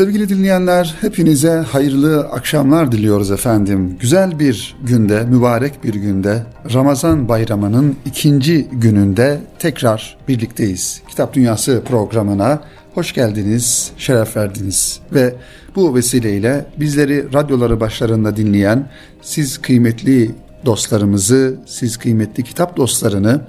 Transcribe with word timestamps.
Sevgili 0.00 0.28
dinleyenler, 0.28 0.94
hepinize 1.00 1.50
hayırlı 1.50 2.20
akşamlar 2.20 2.92
diliyoruz 2.92 3.30
efendim. 3.30 3.96
Güzel 4.00 4.38
bir 4.38 4.76
günde, 4.82 5.24
mübarek 5.24 5.84
bir 5.84 5.94
günde, 5.94 6.42
Ramazan 6.74 7.28
bayramının 7.28 7.96
ikinci 8.06 8.68
gününde 8.72 9.40
tekrar 9.58 10.16
birlikteyiz. 10.28 11.02
Kitap 11.08 11.34
Dünyası 11.34 11.82
programına 11.88 12.60
hoş 12.94 13.12
geldiniz, 13.12 13.92
şeref 13.98 14.36
verdiniz 14.36 15.00
ve 15.14 15.34
bu 15.76 15.94
vesileyle 15.94 16.66
bizleri 16.76 17.32
radyoları 17.32 17.80
başlarında 17.80 18.36
dinleyen 18.36 18.88
siz 19.22 19.58
kıymetli 19.58 20.30
dostlarımızı, 20.64 21.56
siz 21.66 21.96
kıymetli 21.96 22.42
kitap 22.42 22.76
dostlarını 22.76 23.40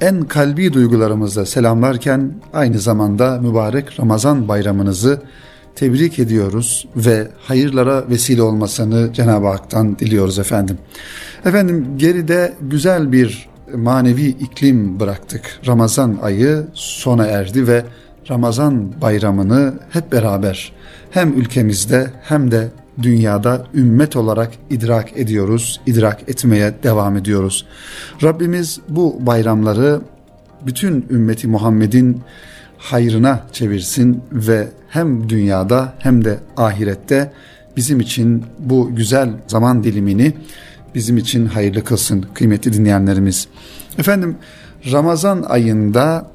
en 0.00 0.22
kalbi 0.22 0.72
duygularımızla 0.72 1.46
selamlarken 1.46 2.32
aynı 2.52 2.78
zamanda 2.78 3.40
mübarek 3.40 4.00
Ramazan 4.00 4.48
bayramınızı 4.48 5.22
tebrik 5.76 6.18
ediyoruz 6.18 6.86
ve 6.96 7.28
hayırlara 7.38 8.08
vesile 8.08 8.42
olmasını 8.42 9.12
Cenab-ı 9.12 9.46
Hak'tan 9.46 9.98
diliyoruz 9.98 10.38
efendim. 10.38 10.78
Efendim 11.44 11.86
geride 11.96 12.54
güzel 12.60 13.12
bir 13.12 13.48
manevi 13.74 14.26
iklim 14.26 15.00
bıraktık. 15.00 15.60
Ramazan 15.66 16.18
ayı 16.22 16.66
sona 16.74 17.26
erdi 17.26 17.68
ve 17.68 17.84
Ramazan 18.30 19.00
bayramını 19.02 19.74
hep 19.90 20.12
beraber 20.12 20.72
hem 21.10 21.32
ülkemizde 21.32 22.10
hem 22.22 22.50
de 22.50 22.68
dünyada 23.02 23.66
ümmet 23.74 24.16
olarak 24.16 24.50
idrak 24.70 25.18
ediyoruz, 25.18 25.80
idrak 25.86 26.28
etmeye 26.28 26.74
devam 26.82 27.16
ediyoruz. 27.16 27.66
Rabbimiz 28.22 28.80
bu 28.88 29.16
bayramları 29.20 30.00
bütün 30.66 31.06
ümmeti 31.10 31.48
Muhammed'in 31.48 32.20
hayrına 32.78 33.46
çevirsin 33.52 34.22
ve 34.32 34.68
hem 34.94 35.28
dünyada 35.28 35.94
hem 35.98 36.24
de 36.24 36.38
ahirette 36.56 37.32
bizim 37.76 38.00
için 38.00 38.44
bu 38.58 38.94
güzel 38.94 39.30
zaman 39.46 39.84
dilimini 39.84 40.32
bizim 40.94 41.16
için 41.16 41.46
hayırlı 41.46 41.84
kılsın 41.84 42.26
kıymetli 42.34 42.72
dinleyenlerimiz. 42.72 43.48
Efendim 43.98 44.36
Ramazan 44.92 45.42
ayında 45.42 46.30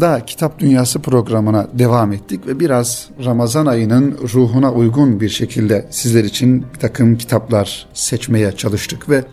da 0.00 0.20
Kitap 0.26 0.58
Dünyası 0.58 0.98
programına 0.98 1.66
devam 1.72 2.12
ettik 2.12 2.46
ve 2.46 2.60
biraz 2.60 3.08
Ramazan 3.24 3.66
ayının 3.66 4.18
ruhuna 4.34 4.72
uygun 4.72 5.20
bir 5.20 5.28
şekilde 5.28 5.86
sizler 5.90 6.24
için 6.24 6.66
bir 6.74 6.78
takım 6.78 7.18
kitaplar 7.18 7.86
seçmeye 7.94 8.52
çalıştık 8.52 9.08
ve 9.08 9.24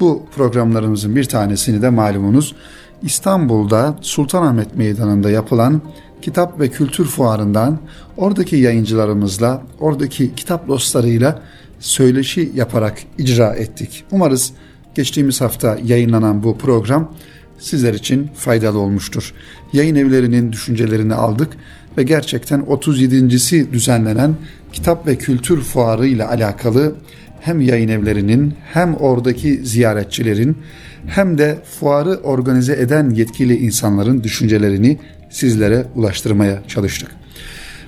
bu 0.00 0.26
programlarımızın 0.36 1.16
bir 1.16 1.24
tanesini 1.24 1.82
de 1.82 1.90
malumunuz 1.90 2.54
İstanbul'da 3.02 3.94
Sultanahmet 4.00 4.76
Meydanı'nda 4.76 5.30
yapılan 5.30 5.82
kitap 6.26 6.60
ve 6.60 6.68
kültür 6.68 7.04
fuarından 7.04 7.78
oradaki 8.16 8.56
yayıncılarımızla, 8.56 9.62
oradaki 9.80 10.34
kitap 10.34 10.68
dostlarıyla 10.68 11.42
söyleşi 11.80 12.52
yaparak 12.54 12.98
icra 13.18 13.54
ettik. 13.54 14.04
Umarız 14.10 14.52
geçtiğimiz 14.94 15.40
hafta 15.40 15.78
yayınlanan 15.84 16.42
bu 16.42 16.58
program 16.58 17.12
sizler 17.58 17.94
için 17.94 18.30
faydalı 18.34 18.78
olmuştur. 18.78 19.34
Yayın 19.72 19.94
evlerinin 19.94 20.52
düşüncelerini 20.52 21.14
aldık 21.14 21.52
ve 21.98 22.02
gerçekten 22.02 22.60
37.si 22.60 23.72
düzenlenen 23.72 24.34
kitap 24.72 25.06
ve 25.06 25.16
kültür 25.16 25.60
fuarı 25.60 26.06
ile 26.06 26.24
alakalı 26.24 26.94
hem 27.40 27.60
yayın 27.60 27.88
evlerinin 27.88 28.54
hem 28.72 28.94
oradaki 28.94 29.66
ziyaretçilerin 29.66 30.58
hem 31.06 31.38
de 31.38 31.58
fuarı 31.78 32.14
organize 32.14 32.72
eden 32.72 33.10
yetkili 33.10 33.56
insanların 33.56 34.22
düşüncelerini 34.22 34.98
sizlere 35.30 35.86
ulaştırmaya 35.94 36.62
çalıştık. 36.68 37.10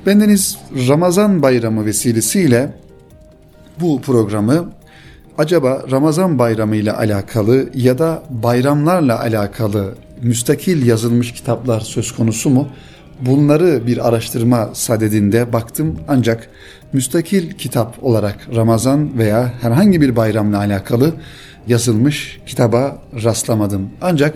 Bendeniz 0.06 0.58
Ramazan 0.88 1.42
bayramı 1.42 1.86
vesilesiyle 1.86 2.72
bu 3.80 4.00
programı 4.00 4.72
acaba 5.38 5.84
Ramazan 5.90 6.38
bayramı 6.38 6.76
ile 6.76 6.92
alakalı 6.92 7.70
ya 7.74 7.98
da 7.98 8.22
bayramlarla 8.30 9.20
alakalı 9.20 9.94
müstakil 10.22 10.86
yazılmış 10.86 11.32
kitaplar 11.32 11.80
söz 11.80 12.12
konusu 12.12 12.50
mu? 12.50 12.68
Bunları 13.20 13.86
bir 13.86 14.08
araştırma 14.08 14.70
sadedinde 14.72 15.52
baktım 15.52 15.96
ancak 16.08 16.48
müstakil 16.92 17.52
kitap 17.52 18.04
olarak 18.04 18.48
Ramazan 18.54 19.18
veya 19.18 19.52
herhangi 19.60 20.00
bir 20.00 20.16
bayramla 20.16 20.58
alakalı 20.58 21.14
yazılmış 21.66 22.40
kitaba 22.46 22.98
rastlamadım. 23.24 23.90
Ancak 24.00 24.34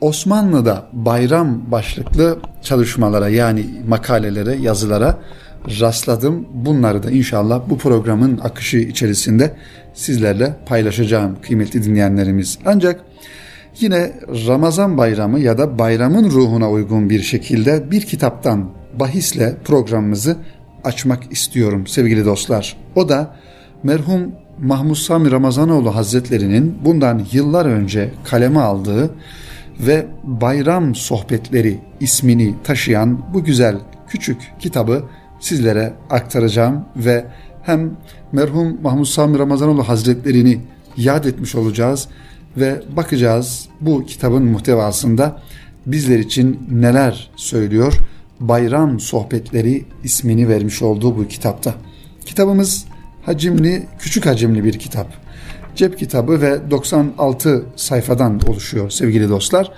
Osmanlı'da 0.00 0.86
bayram 0.92 1.70
başlıklı 1.70 2.38
çalışmalara 2.62 3.28
yani 3.28 3.66
makalelere, 3.88 4.56
yazılara 4.56 5.18
rastladım. 5.80 6.46
Bunları 6.54 7.02
da 7.02 7.10
inşallah 7.10 7.60
bu 7.70 7.78
programın 7.78 8.38
akışı 8.38 8.76
içerisinde 8.76 9.56
sizlerle 9.94 10.56
paylaşacağım 10.66 11.36
kıymetli 11.42 11.84
dinleyenlerimiz. 11.84 12.58
Ancak 12.64 13.00
yine 13.80 14.12
Ramazan 14.46 14.98
bayramı 14.98 15.40
ya 15.40 15.58
da 15.58 15.78
bayramın 15.78 16.30
ruhuna 16.30 16.70
uygun 16.70 17.10
bir 17.10 17.20
şekilde 17.20 17.90
bir 17.90 18.00
kitaptan 18.00 18.70
bahisle 19.00 19.56
programımızı 19.64 20.36
açmak 20.84 21.32
istiyorum 21.32 21.86
sevgili 21.86 22.24
dostlar. 22.24 22.76
O 22.96 23.08
da 23.08 23.36
merhum 23.82 24.32
Mahmud 24.58 24.94
Sami 24.94 25.30
Ramazanoğlu 25.30 25.94
Hazretleri'nin 25.94 26.78
bundan 26.84 27.22
yıllar 27.32 27.66
önce 27.66 28.10
kaleme 28.24 28.60
aldığı 28.60 29.10
ve 29.80 30.06
Bayram 30.24 30.94
Sohbetleri 30.94 31.78
ismini 32.00 32.54
taşıyan 32.64 33.20
bu 33.34 33.44
güzel 33.44 33.76
küçük 34.08 34.52
kitabı 34.58 35.04
sizlere 35.40 35.92
aktaracağım 36.10 36.84
ve 36.96 37.24
hem 37.62 37.90
merhum 38.32 38.78
Mahmud 38.82 39.04
Sami 39.04 39.38
Ramazanoğlu 39.38 39.88
Hazretlerini 39.88 40.60
yad 40.96 41.24
etmiş 41.24 41.54
olacağız 41.54 42.08
ve 42.56 42.82
bakacağız 42.96 43.68
bu 43.80 44.06
kitabın 44.06 44.44
muhtevasında 44.44 45.42
bizler 45.86 46.18
için 46.18 46.66
neler 46.70 47.30
söylüyor. 47.36 47.94
Bayram 48.40 49.00
Sohbetleri 49.00 49.84
ismini 50.04 50.48
vermiş 50.48 50.82
olduğu 50.82 51.16
bu 51.18 51.28
kitapta. 51.28 51.74
Kitabımız 52.26 52.84
hacimli, 53.22 53.86
küçük 53.98 54.26
hacimli 54.26 54.64
bir 54.64 54.78
kitap. 54.78 55.29
Cep 55.80 55.98
kitabı 55.98 56.40
ve 56.40 56.70
96 56.70 57.64
sayfadan 57.76 58.40
oluşuyor 58.48 58.90
sevgili 58.90 59.28
dostlar. 59.28 59.72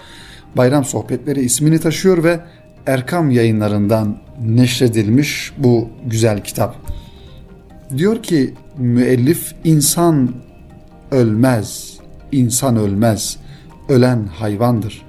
Bayram 0.56 0.84
Sohbetleri 0.84 1.40
ismini 1.40 1.80
taşıyor 1.80 2.24
ve 2.24 2.40
Erkam 2.86 3.30
yayınlarından 3.30 4.18
neşredilmiş 4.44 5.52
bu 5.58 5.88
güzel 6.06 6.44
kitap. 6.44 6.76
Diyor 7.96 8.22
ki 8.22 8.54
müellif 8.78 9.54
insan 9.64 10.34
ölmez, 11.10 11.98
insan 12.32 12.76
ölmez, 12.76 13.36
ölen 13.88 14.26
hayvandır. 14.26 15.02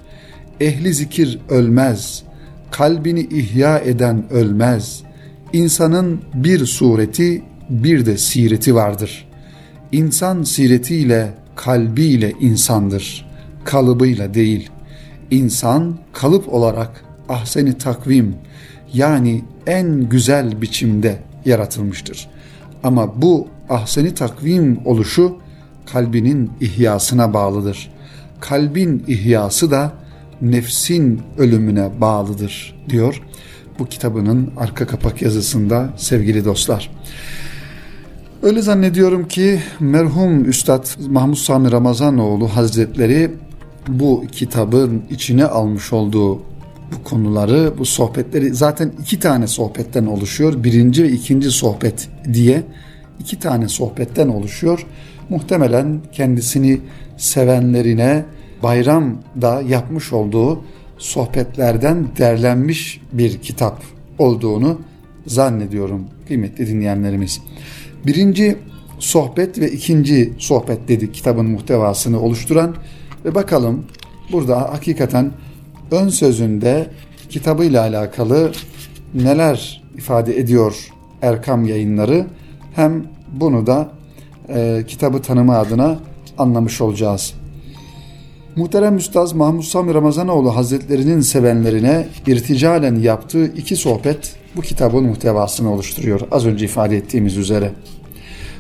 Ehli 0.59 0.93
zikir 0.93 1.39
ölmez, 1.49 2.23
kalbini 2.71 3.21
ihya 3.21 3.79
eden 3.79 4.23
ölmez. 4.31 5.03
İnsanın 5.53 6.21
bir 6.33 6.65
sureti, 6.65 7.43
bir 7.69 8.05
de 8.05 8.17
sireti 8.17 8.75
vardır. 8.75 9.32
İnsan 9.93 10.43
siretiyle, 10.43 11.33
kalbiyle 11.55 12.33
insandır, 12.39 13.25
kalıbıyla 13.63 14.33
değil. 14.33 14.69
İnsan 15.31 15.97
kalıp 16.13 16.53
olarak 16.53 17.03
ahseni 17.29 17.77
takvim 17.77 18.35
yani 18.93 19.43
en 19.67 20.09
güzel 20.09 20.61
biçimde 20.61 21.19
yaratılmıştır. 21.45 22.27
Ama 22.83 23.21
bu 23.21 23.47
ahseni 23.69 24.13
takvim 24.13 24.79
oluşu 24.85 25.37
kalbinin 25.85 26.51
ihyasına 26.61 27.33
bağlıdır. 27.33 27.91
Kalbin 28.39 29.03
ihyası 29.07 29.71
da 29.71 29.93
nefsin 30.41 31.21
ölümüne 31.37 32.01
bağlıdır 32.01 32.75
diyor 32.89 33.21
bu 33.79 33.85
kitabının 33.85 34.51
arka 34.57 34.87
kapak 34.87 35.21
yazısında 35.21 35.89
sevgili 35.97 36.45
dostlar. 36.45 36.91
Öyle 38.43 38.61
zannediyorum 38.61 39.27
ki 39.27 39.59
merhum 39.79 40.45
Üstad 40.45 40.85
Mahmud 41.09 41.35
Sami 41.35 41.71
Ramazanoğlu 41.71 42.47
Hazretleri 42.47 43.31
bu 43.87 44.25
kitabın 44.31 45.03
içine 45.09 45.45
almış 45.45 45.93
olduğu 45.93 46.37
bu 46.91 47.03
konuları, 47.03 47.73
bu 47.77 47.85
sohbetleri 47.85 48.53
zaten 48.53 48.91
iki 49.01 49.19
tane 49.19 49.47
sohbetten 49.47 50.05
oluşuyor. 50.05 50.63
Birinci 50.63 51.03
ve 51.03 51.09
ikinci 51.09 51.51
sohbet 51.51 52.09
diye 52.33 52.63
iki 53.19 53.39
tane 53.39 53.67
sohbetten 53.67 54.27
oluşuyor. 54.27 54.85
Muhtemelen 55.29 56.01
kendisini 56.11 56.81
sevenlerine 57.17 58.25
bayramda 58.63 59.61
yapmış 59.67 60.13
olduğu 60.13 60.63
sohbetlerden 60.97 62.07
derlenmiş 62.17 63.01
bir 63.13 63.37
kitap 63.37 63.83
olduğunu 64.17 64.81
zannediyorum 65.27 66.07
kıymetli 66.27 66.67
dinleyenlerimiz. 66.67 67.41
Birinci 68.05 68.57
sohbet 68.99 69.59
ve 69.59 69.71
ikinci 69.71 70.33
sohbet 70.37 70.87
dedik 70.87 71.13
kitabın 71.13 71.45
muhtevasını 71.45 72.21
oluşturan 72.21 72.75
ve 73.25 73.35
bakalım 73.35 73.85
burada 74.31 74.61
hakikaten 74.73 75.31
ön 75.91 76.09
sözünde 76.09 76.87
kitabıyla 77.29 77.81
alakalı 77.81 78.51
neler 79.13 79.83
ifade 79.95 80.39
ediyor 80.39 80.89
Erkam 81.21 81.65
yayınları 81.65 82.25
hem 82.75 83.03
bunu 83.31 83.67
da 83.67 83.91
e, 84.49 84.83
kitabı 84.87 85.21
tanıma 85.21 85.57
adına 85.57 85.99
anlamış 86.37 86.81
olacağız. 86.81 87.33
Muhterem 88.55 88.97
Üstaz 88.97 89.33
Mahmud 89.33 89.63
Sami 89.63 89.93
Ramazanoğlu 89.93 90.55
Hazretlerinin 90.55 91.19
sevenlerine 91.19 92.07
irticalen 92.27 92.95
yaptığı 92.95 93.45
iki 93.45 93.75
sohbet 93.75 94.35
bu 94.55 94.61
kitabın 94.61 95.03
muhtevasını 95.03 95.73
oluşturuyor. 95.73 96.21
Az 96.31 96.45
önce 96.45 96.65
ifade 96.65 96.97
ettiğimiz 96.97 97.37
üzere. 97.37 97.71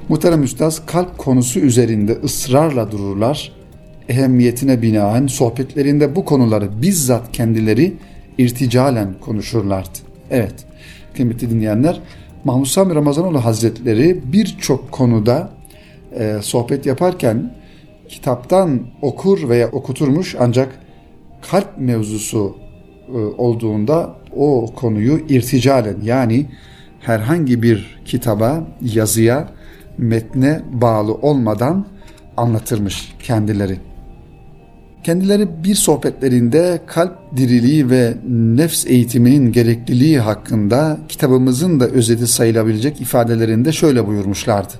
Muhterem 0.09 0.43
Üstaz 0.43 0.85
kalp 0.85 1.17
konusu 1.17 1.59
üzerinde 1.59 2.17
ısrarla 2.23 2.91
dururlar. 2.91 3.51
Ehemmiyetine 4.09 4.81
binaen 4.81 5.27
sohbetlerinde 5.27 6.15
bu 6.15 6.25
konuları 6.25 6.81
bizzat 6.81 7.31
kendileri 7.31 7.93
irticalen 8.37 9.13
konuşurlardı. 9.21 9.99
Evet 10.31 10.53
kıymetli 11.15 11.49
dinleyenler 11.49 11.99
Mahmud 12.43 12.65
Sami 12.65 12.95
Ramazanoğlu 12.95 13.45
Hazretleri 13.45 14.21
birçok 14.33 14.91
konuda 14.91 15.49
e, 16.19 16.37
sohbet 16.41 16.85
yaparken 16.85 17.55
kitaptan 18.09 18.81
okur 19.01 19.49
veya 19.49 19.71
okuturmuş 19.71 20.35
ancak 20.39 20.79
kalp 21.51 21.77
mevzusu 21.77 22.62
olduğunda 23.37 24.15
o 24.35 24.65
konuyu 24.75 25.19
irticalen 25.29 25.97
yani 26.03 26.45
herhangi 26.99 27.63
bir 27.63 27.99
kitaba, 28.05 28.63
yazıya, 28.81 29.49
metne 29.97 30.61
bağlı 30.71 31.13
olmadan 31.13 31.85
anlatırmış 32.37 33.13
kendileri. 33.23 33.77
Kendileri 35.03 35.63
bir 35.63 35.75
sohbetlerinde 35.75 36.81
kalp 36.87 37.37
diriliği 37.37 37.89
ve 37.89 38.13
nefs 38.29 38.85
eğitiminin 38.85 39.51
gerekliliği 39.51 40.19
hakkında 40.19 40.97
kitabımızın 41.09 41.79
da 41.79 41.87
özeti 41.87 42.27
sayılabilecek 42.27 43.01
ifadelerinde 43.01 43.71
şöyle 43.71 44.07
buyurmuşlardı. 44.07 44.73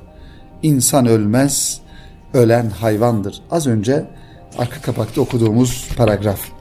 İnsan 0.64 1.06
ölmez, 1.06 1.81
ölen 2.34 2.69
hayvandır. 2.69 3.42
Az 3.52 3.68
önce 3.68 4.06
arka 4.58 4.81
kapakta 4.81 5.22
okuduğumuz 5.22 5.88
paragraf. 5.98 6.53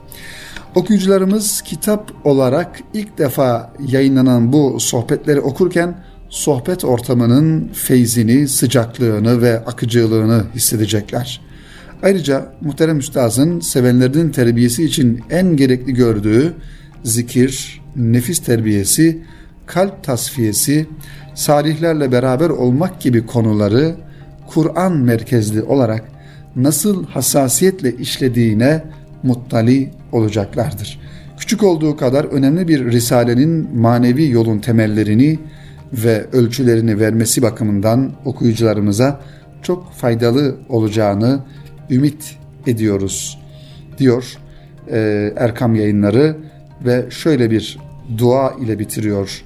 Okuyucularımız 0.75 1.61
kitap 1.61 2.11
olarak 2.23 2.79
ilk 2.93 3.17
defa 3.17 3.73
yayınlanan 3.87 4.53
bu 4.53 4.79
sohbetleri 4.79 5.41
okurken 5.41 6.03
sohbet 6.29 6.85
ortamının 6.85 7.67
feyzini, 7.73 8.47
sıcaklığını 8.47 9.41
ve 9.41 9.59
akıcılığını 9.65 10.45
hissedecekler. 10.55 11.41
Ayrıca 12.03 12.53
muhterem 12.61 12.99
üstazın 12.99 13.59
sevenlerinin 13.59 14.31
terbiyesi 14.31 14.83
için 14.83 15.21
en 15.29 15.57
gerekli 15.57 15.93
gördüğü 15.93 16.53
zikir, 17.03 17.81
nefis 17.95 18.39
terbiyesi, 18.39 19.21
kalp 19.65 20.03
tasfiyesi, 20.03 20.85
salihlerle 21.35 22.11
beraber 22.11 22.49
olmak 22.49 23.01
gibi 23.01 23.25
konuları 23.25 23.95
Kur'an 24.47 24.97
merkezli 24.97 25.63
olarak 25.63 26.03
nasıl 26.55 27.05
hassasiyetle 27.05 27.95
işlediğine 27.97 28.83
muttali 29.23 29.89
olacaklardır. 30.11 30.99
Küçük 31.37 31.63
olduğu 31.63 31.97
kadar 31.97 32.25
önemli 32.25 32.67
bir 32.67 32.85
risalenin 32.85 33.79
manevi 33.79 34.29
yolun 34.29 34.59
temellerini 34.59 35.39
ve 35.93 36.25
ölçülerini 36.31 36.99
vermesi 36.99 37.41
bakımından 37.41 38.11
okuyucularımıza 38.25 39.19
çok 39.61 39.93
faydalı 39.93 40.55
olacağını 40.69 41.39
ümit 41.89 42.37
ediyoruz 42.67 43.39
diyor 43.97 44.37
e, 44.91 45.33
Erkam 45.37 45.75
yayınları 45.75 46.37
ve 46.85 47.05
şöyle 47.09 47.51
bir 47.51 47.79
dua 48.17 48.53
ile 48.61 48.79
bitiriyor. 48.79 49.43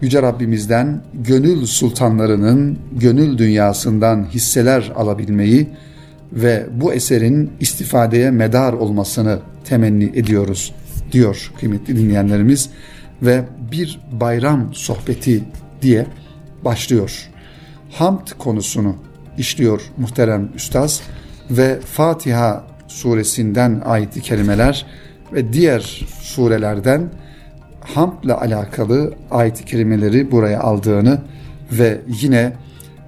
Yüce 0.00 0.22
Rabbimizden 0.22 1.00
gönül 1.14 1.66
sultanlarının 1.66 2.78
gönül 2.92 3.38
dünyasından 3.38 4.24
hisseler 4.24 4.92
alabilmeyi 4.96 5.68
ve 6.32 6.66
bu 6.72 6.92
eserin 6.92 7.50
istifadeye 7.60 8.30
medar 8.30 8.72
olmasını 8.72 9.38
temenni 9.64 10.04
ediyoruz 10.04 10.74
diyor 11.12 11.52
kıymetli 11.60 11.96
dinleyenlerimiz 11.96 12.70
ve 13.22 13.44
bir 13.72 14.00
bayram 14.12 14.74
sohbeti 14.74 15.44
diye 15.82 16.06
başlıyor. 16.64 17.28
Hamd 17.90 18.28
konusunu 18.38 18.96
işliyor 19.38 19.82
muhterem 19.96 20.48
üstaz 20.56 21.00
ve 21.50 21.80
Fatiha 21.80 22.64
suresinden 22.88 23.82
ayeti 23.84 24.20
kelimeler 24.20 24.86
ve 25.32 25.52
diğer 25.52 25.80
surelerden 26.20 27.10
hamdle 27.80 28.32
alakalı 28.32 29.14
ayet-i 29.30 29.64
kerimeleri 29.64 30.30
buraya 30.30 30.60
aldığını 30.60 31.20
ve 31.72 32.00
yine 32.22 32.52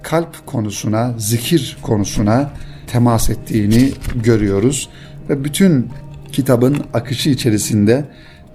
kalp 0.03 0.47
konusuna, 0.47 1.13
zikir 1.17 1.77
konusuna 1.81 2.51
temas 2.91 3.29
ettiğini 3.29 3.91
görüyoruz. 4.23 4.89
Ve 5.29 5.43
bütün 5.43 5.89
kitabın 6.31 6.77
akışı 6.93 7.29
içerisinde 7.29 8.05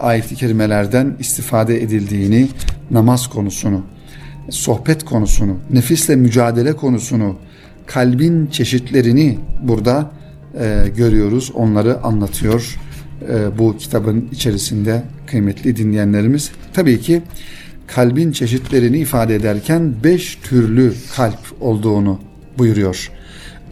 ayet-i 0.01 0.35
kerimelerden 0.35 1.17
istifade 1.19 1.83
edildiğini, 1.83 2.49
namaz 2.91 3.27
konusunu, 3.27 3.83
sohbet 4.51 5.05
konusunu, 5.05 5.57
nefisle 5.71 6.17
mücadele 6.17 6.73
konusunu, 6.73 7.37
kalbin 7.87 8.47
çeşitlerini 8.47 9.39
burada 9.63 10.11
e, 10.61 10.89
görüyoruz. 10.97 11.53
Onları 11.55 12.03
anlatıyor 12.03 12.77
e, 13.29 13.59
bu 13.59 13.77
kitabın 13.77 14.29
içerisinde 14.33 15.03
kıymetli 15.27 15.77
dinleyenlerimiz. 15.77 16.51
Tabii 16.73 17.01
ki 17.01 17.23
kalbin 17.87 18.33
çeşitlerini 18.33 18.99
ifade 18.99 19.35
ederken 19.35 19.95
beş 20.05 20.37
türlü 20.37 20.95
kalp 21.17 21.41
olduğunu 21.61 22.21
buyuruyor. 22.59 23.11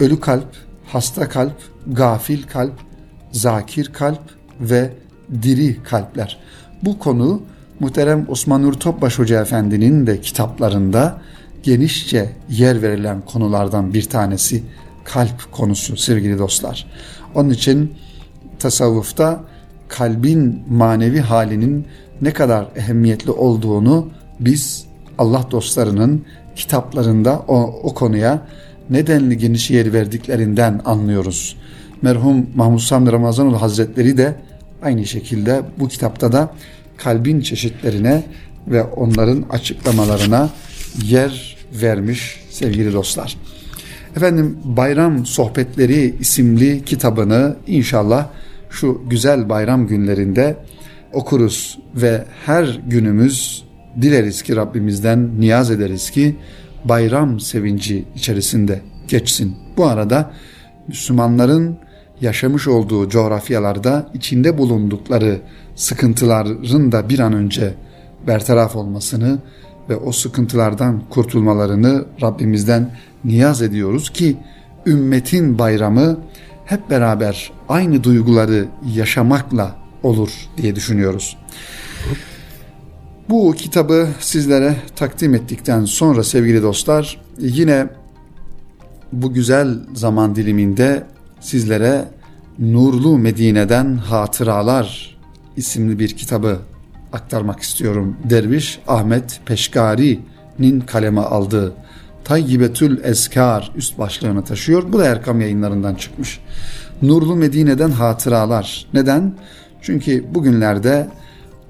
Ölü 0.01 0.21
kalp, 0.21 0.49
hasta 0.87 1.29
kalp, 1.29 1.57
gafil 1.87 2.43
kalp, 2.43 2.73
zakir 3.33 3.93
kalp 3.93 4.23
ve 4.61 4.91
diri 5.43 5.83
kalpler. 5.83 6.39
Bu 6.83 6.99
konu 6.99 7.43
muhterem 7.81 8.27
Osman 8.29 8.63
Nur 8.63 8.73
Topbaş 8.73 9.19
Hoca 9.19 9.43
Efendi'nin 9.43 10.07
de 10.07 10.21
kitaplarında 10.21 11.21
genişçe 11.63 12.31
yer 12.49 12.83
verilen 12.83 13.21
konulardan 13.21 13.95
bir 13.95 14.03
tanesi 14.03 14.63
kalp 15.05 15.53
konusu 15.53 15.97
sevgili 15.97 16.39
dostlar. 16.39 16.87
Onun 17.35 17.51
için 17.51 17.93
tasavvufta 18.59 19.45
kalbin 19.89 20.63
manevi 20.71 21.21
halinin 21.21 21.87
ne 22.23 22.33
kadar 22.33 22.67
ehemmiyetli 22.77 23.31
olduğunu 23.31 24.09
biz 24.41 24.85
Allah 25.19 25.47
dostlarının 25.51 26.25
kitaplarında 26.57 27.43
o, 27.49 27.81
o 27.83 27.95
konuya 27.95 28.41
nedenli 28.91 29.39
geniş 29.39 29.71
yer 29.71 29.93
verdiklerinden 29.93 30.81
anlıyoruz. 30.85 31.57
Merhum 32.03 32.47
Mahmud 32.55 32.79
Sami 32.79 33.13
Ramazanoğlu 33.13 33.63
Hazretleri 33.63 34.17
de 34.17 34.35
aynı 34.83 35.07
şekilde 35.07 35.63
bu 35.79 35.89
kitapta 35.89 36.33
da 36.33 36.55
kalbin 36.97 37.41
çeşitlerine 37.41 38.23
ve 38.69 38.83
onların 38.83 39.45
açıklamalarına 39.51 40.51
yer 41.05 41.57
vermiş 41.83 42.41
sevgili 42.51 42.93
dostlar. 42.93 43.37
Efendim 44.17 44.59
Bayram 44.65 45.27
Sohbetleri 45.27 46.15
isimli 46.21 46.85
kitabını 46.85 47.57
inşallah 47.67 48.29
şu 48.71 49.03
güzel 49.11 49.49
bayram 49.49 49.87
günlerinde 49.87 50.57
okuruz 51.13 51.79
ve 51.95 52.25
her 52.47 52.81
günümüz 52.87 53.65
dileriz 54.03 54.43
ki 54.43 54.57
Rabbimizden 54.57 55.41
niyaz 55.41 55.71
ederiz 55.71 56.11
ki 56.11 56.37
bayram 56.85 57.41
sevinci 57.41 58.05
içerisinde 58.15 58.81
geçsin. 59.09 59.57
Bu 59.77 59.87
arada 59.87 60.31
Müslümanların 60.89 61.79
yaşamış 62.21 62.69
olduğu 62.69 63.09
coğrafyalarda 63.09 64.11
içinde 64.15 64.59
bulundukları 64.59 65.41
sıkıntıların 65.75 66.93
da 66.93 67.09
bir 67.09 67.19
an 67.19 67.33
önce 67.33 67.75
bertaraf 68.27 68.77
olmasını 68.77 69.39
ve 69.89 69.97
o 69.97 70.13
sıkıntılardan 70.13 71.03
kurtulmalarını 71.11 72.05
Rabbimizden 72.23 72.91
niyaz 73.25 73.63
ediyoruz 73.63 74.11
ki 74.11 74.37
ümmetin 74.87 75.59
bayramı 75.59 76.19
hep 76.65 76.91
beraber 76.91 77.53
aynı 77.69 78.05
duyguları 78.05 78.67
yaşamakla 78.95 79.77
olur 80.03 80.31
diye 80.57 80.77
düşünüyoruz. 80.77 81.37
Bu 83.29 83.53
kitabı 83.53 84.09
sizlere 84.21 84.77
takdim 84.97 85.35
ettikten 85.35 85.85
sonra 85.85 86.25
sevgili 86.25 86.63
dostlar 86.63 87.21
yine 87.39 87.87
bu 89.13 89.33
güzel 89.33 89.79
zaman 89.95 90.37
diliminde 90.37 91.05
sizlere 91.41 92.05
Nurlu 92.59 93.19
Medine'den 93.19 93.97
Hatıralar 93.97 95.17
isimli 95.57 95.99
bir 95.99 96.09
kitabı 96.09 96.59
aktarmak 97.13 97.61
istiyorum. 97.61 98.17
Derviş 98.25 98.79
Ahmet 98.87 99.41
Peşkari'nin 99.47 100.81
kaleme 100.81 101.21
aldığı 101.21 101.73
Tayyibetül 102.25 103.05
Ezkar 103.05 103.73
üst 103.77 103.99
başlığını 103.99 104.45
taşıyor. 104.45 104.93
Bu 104.93 104.99
da 104.99 105.07
Erkam 105.07 105.41
yayınlarından 105.41 105.95
çıkmış. 105.95 106.41
Nurlu 107.03 107.37
Medine'den 107.37 107.91
hatıralar. 107.91 108.87
Neden? 108.95 109.35
Çünkü 109.83 110.35
bugünlerde 110.35 111.09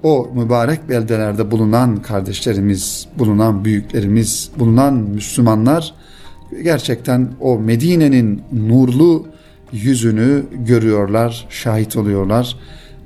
o 0.05 0.31
mübarek 0.35 0.89
beldelerde 0.89 1.51
bulunan 1.51 2.03
kardeşlerimiz, 2.03 3.07
bulunan 3.19 3.65
büyüklerimiz, 3.65 4.51
bulunan 4.59 4.95
Müslümanlar 4.95 5.95
gerçekten 6.63 7.29
o 7.41 7.59
Medine'nin 7.59 8.43
nurlu 8.53 9.27
yüzünü 9.73 10.45
görüyorlar, 10.67 11.47
şahit 11.51 11.97
oluyorlar 11.97 12.57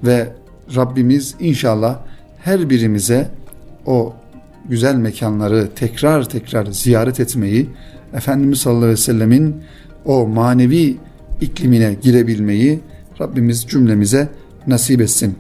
ve 0.05 0.29
Rabbimiz 0.77 1.35
inşallah 1.41 1.99
her 2.39 2.71
birimize 2.71 3.29
o 3.87 4.15
güzel 4.69 4.95
mekanları 4.95 5.69
tekrar 5.77 6.29
tekrar 6.29 6.67
ziyaret 6.67 7.21
etmeyi, 7.21 7.67
Efendimiz 8.15 8.59
sallallahu 8.59 8.85
aleyhi 8.85 8.99
ve 8.99 9.03
sellemin 9.03 9.57
o 10.05 10.27
manevi 10.27 10.97
iklimine 11.41 11.97
girebilmeyi 12.03 12.81
Rabbimiz 13.21 13.67
cümlemize 13.67 14.29
nasip 14.67 15.01
etsin. 15.01 15.37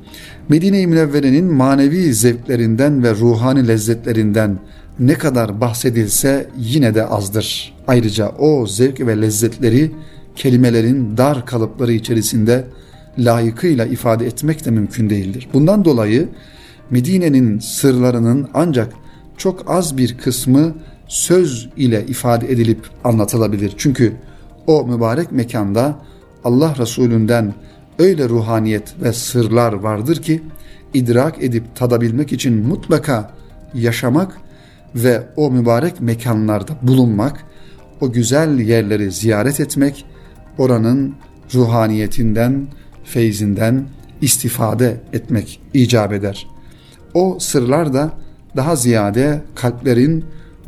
Medine-i 0.48 0.86
Münevvere'nin 0.86 1.44
manevi 1.44 2.14
zevklerinden 2.14 3.02
ve 3.02 3.14
ruhani 3.14 3.68
lezzetlerinden 3.68 4.58
ne 4.98 5.14
kadar 5.14 5.60
bahsedilse 5.60 6.48
yine 6.58 6.94
de 6.94 7.06
azdır. 7.06 7.74
Ayrıca 7.86 8.28
o 8.28 8.66
zevk 8.66 9.00
ve 9.00 9.20
lezzetleri 9.20 9.90
kelimelerin 10.36 11.16
dar 11.16 11.46
kalıpları 11.46 11.92
içerisinde 11.92 12.64
layıkıyla 13.18 13.86
ifade 13.86 14.26
etmek 14.26 14.64
de 14.64 14.70
mümkün 14.70 15.10
değildir. 15.10 15.48
Bundan 15.52 15.84
dolayı 15.84 16.28
Medine'nin 16.90 17.58
sırlarının 17.58 18.48
ancak 18.54 18.92
çok 19.36 19.70
az 19.70 19.96
bir 19.96 20.18
kısmı 20.18 20.74
söz 21.08 21.68
ile 21.76 22.06
ifade 22.06 22.52
edilip 22.52 22.80
anlatılabilir. 23.04 23.72
Çünkü 23.76 24.12
o 24.66 24.86
mübarek 24.86 25.32
mekanda 25.32 25.98
Allah 26.44 26.74
Resulünden 26.78 27.54
öyle 27.98 28.28
ruhaniyet 28.28 28.94
ve 29.02 29.12
sırlar 29.12 29.72
vardır 29.72 30.22
ki 30.22 30.42
idrak 30.94 31.42
edip 31.42 31.76
tadabilmek 31.76 32.32
için 32.32 32.66
mutlaka 32.66 33.30
yaşamak 33.74 34.38
ve 34.94 35.22
o 35.36 35.50
mübarek 35.50 36.00
mekanlarda 36.00 36.72
bulunmak, 36.82 37.44
o 38.00 38.12
güzel 38.12 38.58
yerleri 38.58 39.12
ziyaret 39.12 39.60
etmek, 39.60 40.04
oranın 40.58 41.14
ruhaniyetinden, 41.54 42.66
feyzinden 43.04 43.84
istifade 44.20 45.00
etmek 45.12 45.60
icap 45.74 46.12
eder. 46.12 46.46
O 47.14 47.38
sırlar 47.40 47.94
da 47.94 48.12
daha 48.56 48.76
ziyade 48.76 49.42
kalplerin 49.54 50.24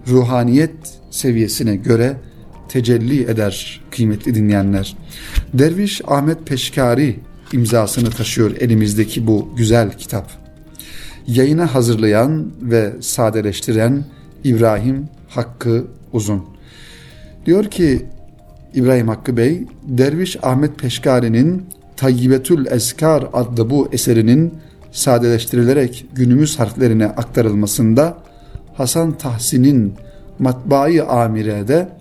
ruhaniyet 0.09 0.71
seviyesine 1.11 1.77
göre 1.77 2.17
tecelli 2.71 3.23
eder 3.23 3.81
kıymetli 3.91 4.35
dinleyenler. 4.35 4.97
Derviş 5.55 6.03
Ahmet 6.07 6.47
Peşkari 6.47 7.17
imzasını 7.53 8.11
taşıyor 8.11 8.57
elimizdeki 8.61 9.27
bu 9.27 9.49
güzel 9.57 9.93
kitap. 9.99 10.31
Yayına 11.27 11.75
hazırlayan 11.75 12.47
ve 12.63 12.93
sadeleştiren 13.01 14.05
İbrahim 14.45 15.09
Hakkı 15.29 15.85
Uzun. 16.13 16.45
Diyor 17.47 17.65
ki 17.65 18.07
İbrahim 18.75 19.09
Hakkı 19.09 19.37
Bey, 19.37 19.67
Derviş 19.83 20.37
Ahmet 20.43 20.79
Peşkari'nin 20.79 21.67
Tayyibetül 21.97 22.67
Eskar 22.67 23.27
adlı 23.33 23.71
bu 23.71 23.89
eserinin 23.93 24.55
sadeleştirilerek 24.93 26.07
günümüz 26.15 26.59
harflerine 26.59 27.07
aktarılmasında 27.07 28.19
Hasan 28.75 29.19
Tahsin'in 29.19 29.95
matbaayı 30.39 31.05
amirede 31.05 32.00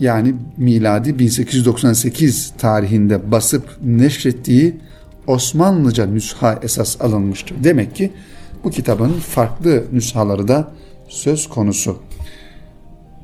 yani 0.00 0.34
miladi 0.56 1.18
1898 1.18 2.52
tarihinde 2.58 3.30
basıp 3.30 3.78
neşrettiği 3.84 4.76
Osmanlıca 5.26 6.06
nüsha 6.06 6.58
esas 6.62 7.00
alınmıştır. 7.00 7.64
Demek 7.64 7.94
ki 7.94 8.12
bu 8.64 8.70
kitabın 8.70 9.12
farklı 9.12 9.84
nüshaları 9.92 10.48
da 10.48 10.72
söz 11.08 11.48
konusu. 11.48 11.98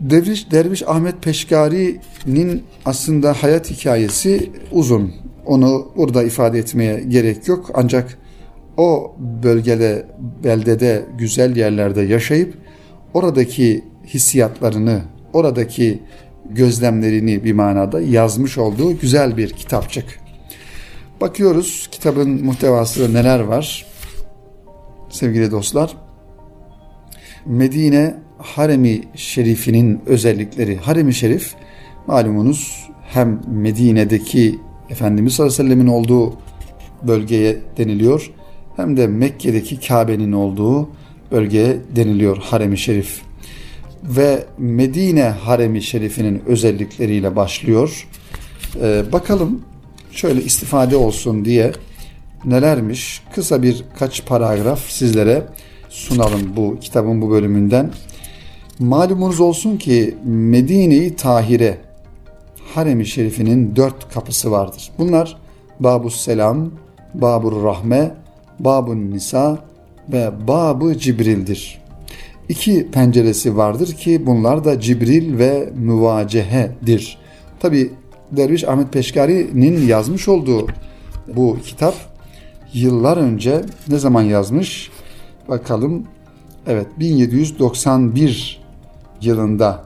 Derviş, 0.00 0.50
Derviş 0.50 0.82
Ahmet 0.86 1.22
Peşkari'nin 1.22 2.62
aslında 2.84 3.32
hayat 3.32 3.70
hikayesi 3.70 4.50
uzun. 4.72 5.12
Onu 5.46 5.92
burada 5.96 6.22
ifade 6.22 6.58
etmeye 6.58 7.00
gerek 7.00 7.48
yok. 7.48 7.70
Ancak 7.74 8.18
o 8.76 9.16
bölgede, 9.42 10.06
beldede, 10.44 11.04
güzel 11.18 11.56
yerlerde 11.56 12.02
yaşayıp 12.02 12.54
oradaki 13.14 13.84
hissiyatlarını, 14.06 15.02
oradaki 15.32 16.02
gözlemlerini 16.50 17.44
bir 17.44 17.52
manada 17.52 18.00
yazmış 18.00 18.58
olduğu 18.58 18.98
güzel 18.98 19.36
bir 19.36 19.50
kitapçık. 19.50 20.20
Bakıyoruz 21.20 21.88
kitabın 21.92 22.44
muhtevasında 22.44 23.08
neler 23.08 23.40
var 23.40 23.86
sevgili 25.08 25.50
dostlar. 25.50 25.96
Medine 27.46 28.14
Haremi 28.38 29.00
Şerifinin 29.14 30.00
özellikleri. 30.06 30.76
Haremi 30.76 31.14
Şerif 31.14 31.54
malumunuz 32.06 32.88
hem 33.02 33.40
Medine'deki 33.46 34.58
Efendimiz 34.90 35.34
sallallahu 35.34 35.54
aleyhi 35.54 35.70
ve 35.70 35.74
sellemin 35.74 35.92
olduğu 35.92 36.36
bölgeye 37.02 37.56
deniliyor 37.76 38.30
hem 38.76 38.96
de 38.96 39.06
Mekke'deki 39.06 39.80
Kabe'nin 39.80 40.32
olduğu 40.32 40.88
bölgeye 41.32 41.76
deniliyor 41.96 42.36
Harem-i 42.36 42.78
Şerif. 42.78 43.25
Ve 44.06 44.44
Medine 44.58 45.22
Harem-i 45.22 45.82
Şerif'inin 45.82 46.42
özellikleriyle 46.46 47.36
başlıyor. 47.36 48.08
Ee, 48.80 49.04
bakalım 49.12 49.62
şöyle 50.10 50.42
istifade 50.42 50.96
olsun 50.96 51.44
diye 51.44 51.72
nelermiş 52.44 53.22
kısa 53.34 53.62
bir 53.62 53.84
kaç 53.98 54.26
paragraf 54.26 54.80
sizlere 54.88 55.42
sunalım 55.88 56.56
bu 56.56 56.78
kitabın 56.80 57.22
bu 57.22 57.30
bölümünden. 57.30 57.90
Malumunuz 58.78 59.40
olsun 59.40 59.76
ki 59.76 60.16
Medine-i 60.24 61.16
Tahire 61.16 61.78
Harem-i 62.74 63.06
Şerif'inin 63.06 63.76
dört 63.76 64.14
kapısı 64.14 64.50
vardır. 64.50 64.90
Bunlar 64.98 65.36
Babus 65.80 66.20
Selam, 66.20 66.70
Babur 67.14 67.64
Rahme, 67.64 68.14
Babun 68.60 69.10
Nisa 69.10 69.58
ve 70.12 70.30
Babı 70.48 70.98
Cibril'dir. 70.98 71.85
İki 72.48 72.90
penceresi 72.90 73.56
vardır 73.56 73.92
ki 73.92 74.26
bunlar 74.26 74.64
da 74.64 74.80
Cibril 74.80 75.38
ve 75.38 75.72
Müvacehe'dir. 75.76 77.18
Tabi 77.60 77.92
Derviş 78.32 78.64
Ahmet 78.64 78.92
Peşkari'nin 78.92 79.86
yazmış 79.86 80.28
olduğu 80.28 80.66
bu 81.36 81.58
kitap 81.64 81.94
yıllar 82.72 83.16
önce 83.16 83.62
ne 83.88 83.98
zaman 83.98 84.22
yazmış? 84.22 84.90
Bakalım. 85.48 86.04
Evet 86.66 86.86
1791 86.98 88.62
yılında 89.22 89.84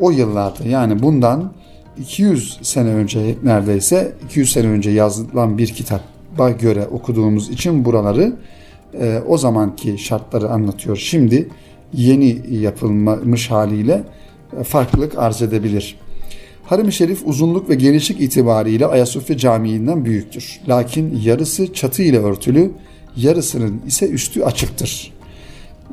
o 0.00 0.10
yıllarda 0.10 0.64
yani 0.68 1.02
bundan 1.02 1.52
200 1.98 2.58
sene 2.62 2.88
önce 2.88 3.34
neredeyse 3.42 4.12
200 4.24 4.52
sene 4.52 4.66
önce 4.66 4.90
yazılan 4.90 5.58
bir 5.58 5.66
kitaba 5.66 6.50
göre 6.60 6.86
okuduğumuz 6.86 7.50
için 7.50 7.84
buraları 7.84 8.36
e, 9.00 9.20
o 9.28 9.38
zamanki 9.38 9.98
şartları 9.98 10.48
anlatıyor. 10.48 10.96
Şimdi 10.96 11.48
yeni 11.96 12.42
yapılmış 12.50 13.50
haliyle 13.50 14.04
e, 14.60 14.64
farklılık 14.64 15.18
arz 15.18 15.42
edebilir. 15.42 15.96
Harem-i 16.64 16.92
Şerif 16.92 17.22
uzunluk 17.24 17.68
ve 17.68 17.74
genişlik 17.74 18.20
itibariyle 18.20 18.86
Ayasofya 18.86 19.36
Camii'nden 19.36 20.04
büyüktür. 20.04 20.60
Lakin 20.68 21.20
yarısı 21.22 21.72
çatı 21.72 22.02
ile 22.02 22.18
örtülü, 22.18 22.70
yarısının 23.16 23.80
ise 23.86 24.08
üstü 24.08 24.42
açıktır. 24.42 25.12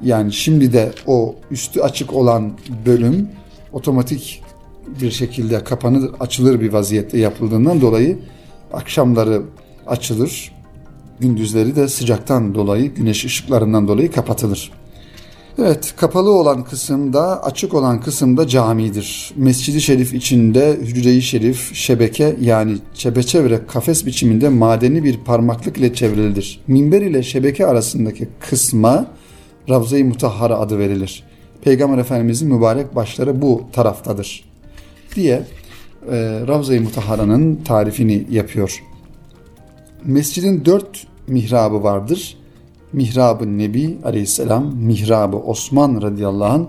Yani 0.04 0.34
şimdi 0.34 0.74
de 0.74 0.92
o 1.08 1.36
üstü 1.52 1.82
açık 1.82 2.14
olan 2.14 2.52
bölüm 2.86 3.30
otomatik 3.74 4.44
bir 5.02 5.12
şekilde 5.12 5.64
kapanır, 5.64 6.12
açılır 6.20 6.62
bir 6.62 6.74
vaziyette 6.74 7.18
yapıldığından 7.18 7.82
dolayı 7.82 8.20
akşamları 8.74 9.42
açılır, 9.88 10.52
gündüzleri 11.20 11.76
de 11.76 11.88
sıcaktan 11.88 12.56
dolayı, 12.56 12.94
güneş 12.94 13.26
ışıklarından 13.26 13.88
dolayı 13.88 14.12
kapatılır. 14.12 14.72
Evet, 15.60 15.94
kapalı 15.98 16.32
olan 16.32 16.64
kısımda, 16.64 17.44
açık 17.44 17.74
olan 17.74 18.02
kısımda 18.02 18.48
camidir. 18.48 19.32
Mescidi 19.36 19.82
Şerif 19.82 20.14
içinde 20.14 20.78
Hücre-i 20.82 21.22
Şerif, 21.22 21.76
şebeke 21.76 22.36
yani 22.42 22.78
çepeçevre 22.94 23.66
kafes 23.68 24.06
biçiminde 24.06 24.50
madeni 24.50 25.04
bir 25.04 25.18
parmaklık 25.18 25.78
ile 25.78 25.94
çevrilidir. 25.94 26.62
Minber 26.68 27.02
ile 27.02 27.24
şebeke 27.24 27.66
arasındaki 27.66 28.30
kısma 28.40 29.08
Ravza-i 29.70 30.04
Mutahhara 30.04 30.58
adı 30.58 30.80
verilir. 30.80 31.24
Peygamber 31.62 31.98
Efendimizin 31.98 32.54
mübarek 32.54 32.96
başları 32.96 33.42
bu 33.42 33.64
taraftadır 33.74 34.46
diye 35.16 35.44
e, 36.12 36.18
Ravza-i 36.48 36.80
Mutahhara'nın 36.80 37.56
tarifini 37.56 38.28
yapıyor. 38.30 38.84
Mescidin 40.06 40.66
dört 40.66 41.08
mihrabı 41.28 41.84
vardır. 41.84 42.41
Mihrabı 42.94 43.58
Nebi 43.58 43.98
aleyhisselam, 44.04 44.76
mihrabı 44.76 45.38
Osman 45.38 46.02
radıyallahu 46.02 46.54
anh, 46.54 46.66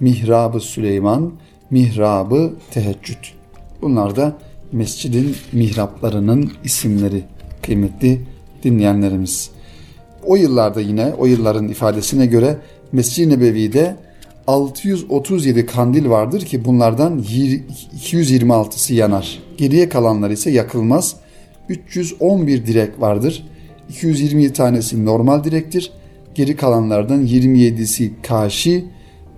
mihrabı 0.00 0.60
Süleyman, 0.60 1.32
mihrabı 1.70 2.52
teheccüd. 2.70 3.18
Bunlar 3.82 4.16
da 4.16 4.36
mescidin 4.72 5.36
mihraplarının 5.52 6.52
isimleri 6.64 7.24
kıymetli 7.62 8.20
dinleyenlerimiz. 8.62 9.50
o 10.26 10.36
yıllarda 10.36 10.80
yine 10.80 11.12
o 11.18 11.26
yılların 11.26 11.68
ifadesine 11.68 12.26
göre 12.26 12.56
Mescid-i 12.92 13.30
Nebevi'de 13.30 13.96
637 14.46 15.66
kandil 15.66 16.08
vardır 16.08 16.40
ki 16.40 16.64
bunlardan 16.64 17.24
226'sı 18.02 18.94
yanar. 18.94 19.38
Geriye 19.56 19.88
kalanlar 19.88 20.30
ise 20.30 20.50
yakılmaz. 20.50 21.16
311 21.68 22.66
direk 22.66 23.00
vardır. 23.00 23.46
220 23.88 24.52
tanesi 24.52 25.04
normal 25.04 25.44
direktir. 25.44 25.92
Geri 26.34 26.56
kalanlardan 26.56 27.26
27'si 27.26 28.10
kaşi 28.22 28.84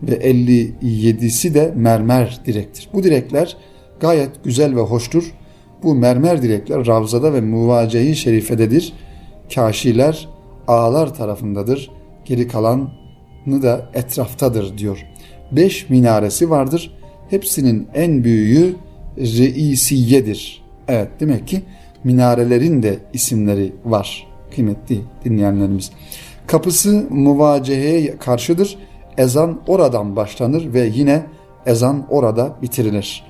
ve 0.02 0.12
57'si 0.12 1.54
de 1.54 1.72
mermer 1.76 2.40
direktir. 2.46 2.88
Bu 2.92 3.02
direkler 3.02 3.56
gayet 4.00 4.44
güzel 4.44 4.76
ve 4.76 4.80
hoştur. 4.80 5.34
Bu 5.82 5.94
mermer 5.94 6.42
direkler 6.42 6.86
Ravza'da 6.86 7.34
ve 7.34 7.40
Muvacehi 7.40 8.16
Şerife'dedir. 8.16 8.92
Kaşiler 9.54 10.28
ağlar 10.68 11.14
tarafındadır. 11.14 11.90
Geri 12.24 12.48
kalanı 12.48 12.88
da 13.62 13.90
etraftadır 13.94 14.78
diyor. 14.78 15.06
Beş 15.52 15.90
minaresi 15.90 16.50
vardır. 16.50 16.96
Hepsinin 17.30 17.88
en 17.94 18.24
büyüğü 18.24 18.76
reisiyedir. 19.18 20.62
Evet 20.88 21.08
demek 21.20 21.48
ki 21.48 21.62
minarelerin 22.04 22.82
de 22.82 22.98
isimleri 23.12 23.72
var 23.84 24.35
kıymetli 24.56 25.00
dinleyenlerimiz. 25.24 25.90
Kapısı 26.46 27.06
muvaceheye 27.10 28.16
karşıdır. 28.16 28.78
Ezan 29.18 29.60
oradan 29.66 30.16
başlanır 30.16 30.72
ve 30.74 30.90
yine 30.94 31.22
ezan 31.66 32.06
orada 32.08 32.56
bitirilir. 32.62 33.24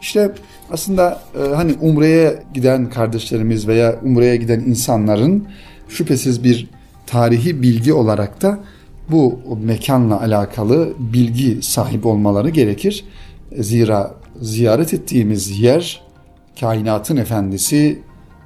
İşte 0.00 0.32
aslında 0.70 1.20
e, 1.40 1.54
hani 1.54 1.74
Umre'ye 1.80 2.42
giden 2.54 2.90
kardeşlerimiz 2.90 3.68
veya 3.68 4.00
Umre'ye 4.02 4.36
giden 4.36 4.60
insanların 4.60 5.48
şüphesiz 5.88 6.44
bir 6.44 6.70
tarihi 7.06 7.62
bilgi 7.62 7.92
olarak 7.92 8.42
da 8.42 8.58
bu 9.08 9.40
mekanla 9.64 10.20
alakalı 10.20 10.92
bilgi 10.98 11.62
sahibi 11.62 12.08
olmaları 12.08 12.50
gerekir. 12.50 13.04
Zira 13.58 14.14
ziyaret 14.40 14.94
ettiğimiz 14.94 15.60
yer 15.60 16.02
kainatın 16.60 17.16
efendisi 17.16 17.98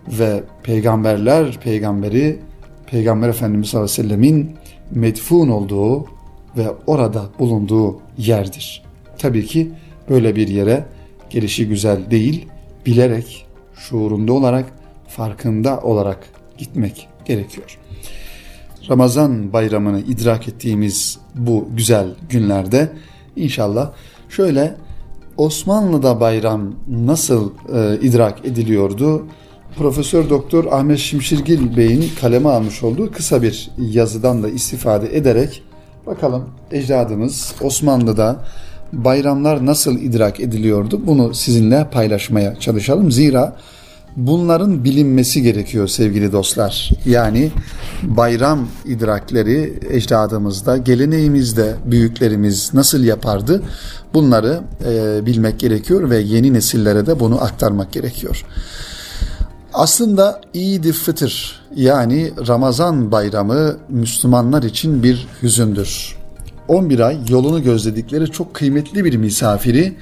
ve 0.08 0.42
peygamberler 0.62 1.60
peygamberi 1.60 2.38
Peygamber 2.86 3.28
Efendimiz 3.28 3.68
sallallahu 3.68 3.92
aleyhi 3.92 4.02
ve 4.02 4.08
sellemin 4.08 4.56
medfun 4.90 5.48
olduğu 5.48 6.04
ve 6.56 6.66
orada 6.86 7.24
bulunduğu 7.38 8.00
yerdir. 8.18 8.82
Tabii 9.18 9.46
ki 9.46 9.70
böyle 10.08 10.36
bir 10.36 10.48
yere 10.48 10.84
gelişi 11.30 11.68
güzel 11.68 12.10
değil, 12.10 12.46
bilerek, 12.86 13.46
şuurunda 13.76 14.32
olarak, 14.32 14.72
farkında 15.08 15.80
olarak 15.80 16.28
gitmek 16.58 17.08
gerekiyor. 17.24 17.78
Ramazan 18.90 19.52
bayramını 19.52 20.00
idrak 20.00 20.48
ettiğimiz 20.48 21.18
bu 21.34 21.68
güzel 21.76 22.14
günlerde 22.28 22.92
inşallah 23.36 23.92
şöyle 24.28 24.74
Osmanlı'da 25.36 26.20
bayram 26.20 26.74
nasıl 26.88 27.50
e, 27.74 28.00
idrak 28.00 28.46
ediliyordu? 28.46 29.26
Profesör 29.78 30.30
Doktor 30.30 30.64
Ahmet 30.64 30.98
Şimşirgil 30.98 31.76
Bey'in 31.76 32.10
kaleme 32.20 32.48
almış 32.48 32.82
olduğu 32.82 33.12
kısa 33.12 33.42
bir 33.42 33.70
yazıdan 33.78 34.42
da 34.42 34.48
istifade 34.48 35.16
ederek 35.16 35.62
bakalım 36.06 36.44
ecdadımız 36.72 37.52
Osmanlı'da 37.60 38.44
bayramlar 38.92 39.66
nasıl 39.66 39.98
idrak 39.98 40.40
ediliyordu? 40.40 41.00
Bunu 41.06 41.34
sizinle 41.34 41.90
paylaşmaya 41.90 42.60
çalışalım. 42.60 43.12
Zira 43.12 43.56
bunların 44.16 44.84
bilinmesi 44.84 45.42
gerekiyor 45.42 45.88
sevgili 45.88 46.32
dostlar. 46.32 46.90
Yani 47.06 47.50
bayram 48.02 48.68
idrakleri 48.84 49.78
ecdadımızda, 49.90 50.76
geleneğimizde 50.76 51.74
büyüklerimiz 51.84 52.74
nasıl 52.74 53.04
yapardı? 53.04 53.62
Bunları 54.14 54.60
e, 54.86 55.26
bilmek 55.26 55.58
gerekiyor 55.60 56.10
ve 56.10 56.18
yeni 56.18 56.52
nesillere 56.52 57.06
de 57.06 57.20
bunu 57.20 57.44
aktarmak 57.44 57.92
gerekiyor. 57.92 58.44
Aslında 59.74 60.40
İd-i 60.54 60.92
Fıtır 60.92 61.60
yani 61.76 62.30
Ramazan 62.48 63.12
bayramı 63.12 63.76
Müslümanlar 63.88 64.62
için 64.62 65.02
bir 65.02 65.28
hüzündür. 65.42 66.16
11 66.68 67.00
ay 67.00 67.18
yolunu 67.28 67.62
gözledikleri 67.62 68.30
çok 68.30 68.54
kıymetli 68.54 69.04
bir 69.04 69.16
misafiri 69.16 69.96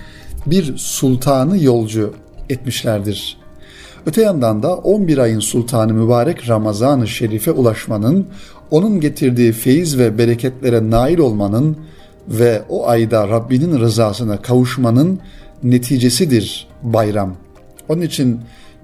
bir 0.46 0.76
sultanı 0.76 1.62
yolcu 1.62 2.14
etmişlerdir. 2.48 3.36
Öte 4.06 4.22
yandan 4.22 4.62
da 4.62 4.76
11 4.76 5.18
ayın 5.18 5.40
sultanı 5.40 5.92
mübarek 5.92 6.48
Ramazan-ı 6.48 7.08
Şerif'e 7.08 7.50
ulaşmanın, 7.50 8.26
onun 8.70 9.00
getirdiği 9.00 9.52
feyiz 9.52 9.98
ve 9.98 10.18
bereketlere 10.18 10.90
nail 10.90 11.18
olmanın 11.18 11.76
ve 12.28 12.62
o 12.68 12.88
ayda 12.88 13.28
Rabbinin 13.28 13.80
rızasına 13.80 14.42
kavuşmanın 14.42 15.20
neticesidir 15.62 16.68
bayram. 16.82 17.36
Onun 17.88 18.02
için 18.02 18.40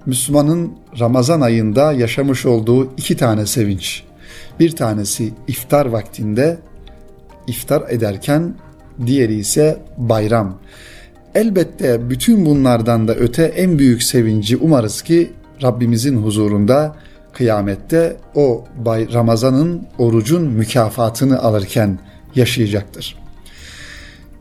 Müslümanın 0.09 0.71
Ramazan 0.99 1.41
ayında 1.41 1.93
yaşamış 1.93 2.45
olduğu 2.45 2.89
iki 2.97 3.17
tane 3.17 3.45
sevinç. 3.45 4.03
Bir 4.59 4.75
tanesi 4.75 5.33
iftar 5.47 5.85
vaktinde 5.85 6.57
iftar 7.47 7.89
ederken 7.89 8.53
diğeri 9.05 9.35
ise 9.35 9.77
bayram. 9.97 10.57
Elbette 11.35 12.09
bütün 12.09 12.45
bunlardan 12.45 13.07
da 13.07 13.15
öte 13.15 13.43
en 13.43 13.79
büyük 13.79 14.03
sevinci 14.03 14.57
umarız 14.57 15.01
ki 15.01 15.31
Rabbimizin 15.63 16.17
huzurunda 16.17 16.95
kıyamette 17.33 18.17
o 18.35 18.65
Ramazan'ın 19.13 19.87
orucun 19.97 20.43
mükafatını 20.43 21.39
alırken 21.39 21.99
yaşayacaktır. 22.35 23.17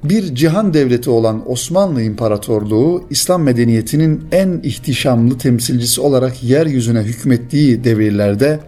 Bir 0.04 0.34
cihan 0.34 0.74
devleti 0.74 1.10
olan 1.10 1.50
Osmanlı 1.50 2.02
İmparatorluğu, 2.02 3.04
İslam 3.10 3.42
medeniyetinin 3.42 4.24
en 4.32 4.60
ihtişamlı 4.62 5.38
temsilcisi 5.38 6.00
olarak 6.00 6.44
yeryüzüne 6.44 7.02
hükmettiği 7.02 7.84
devirlerde 7.84 8.60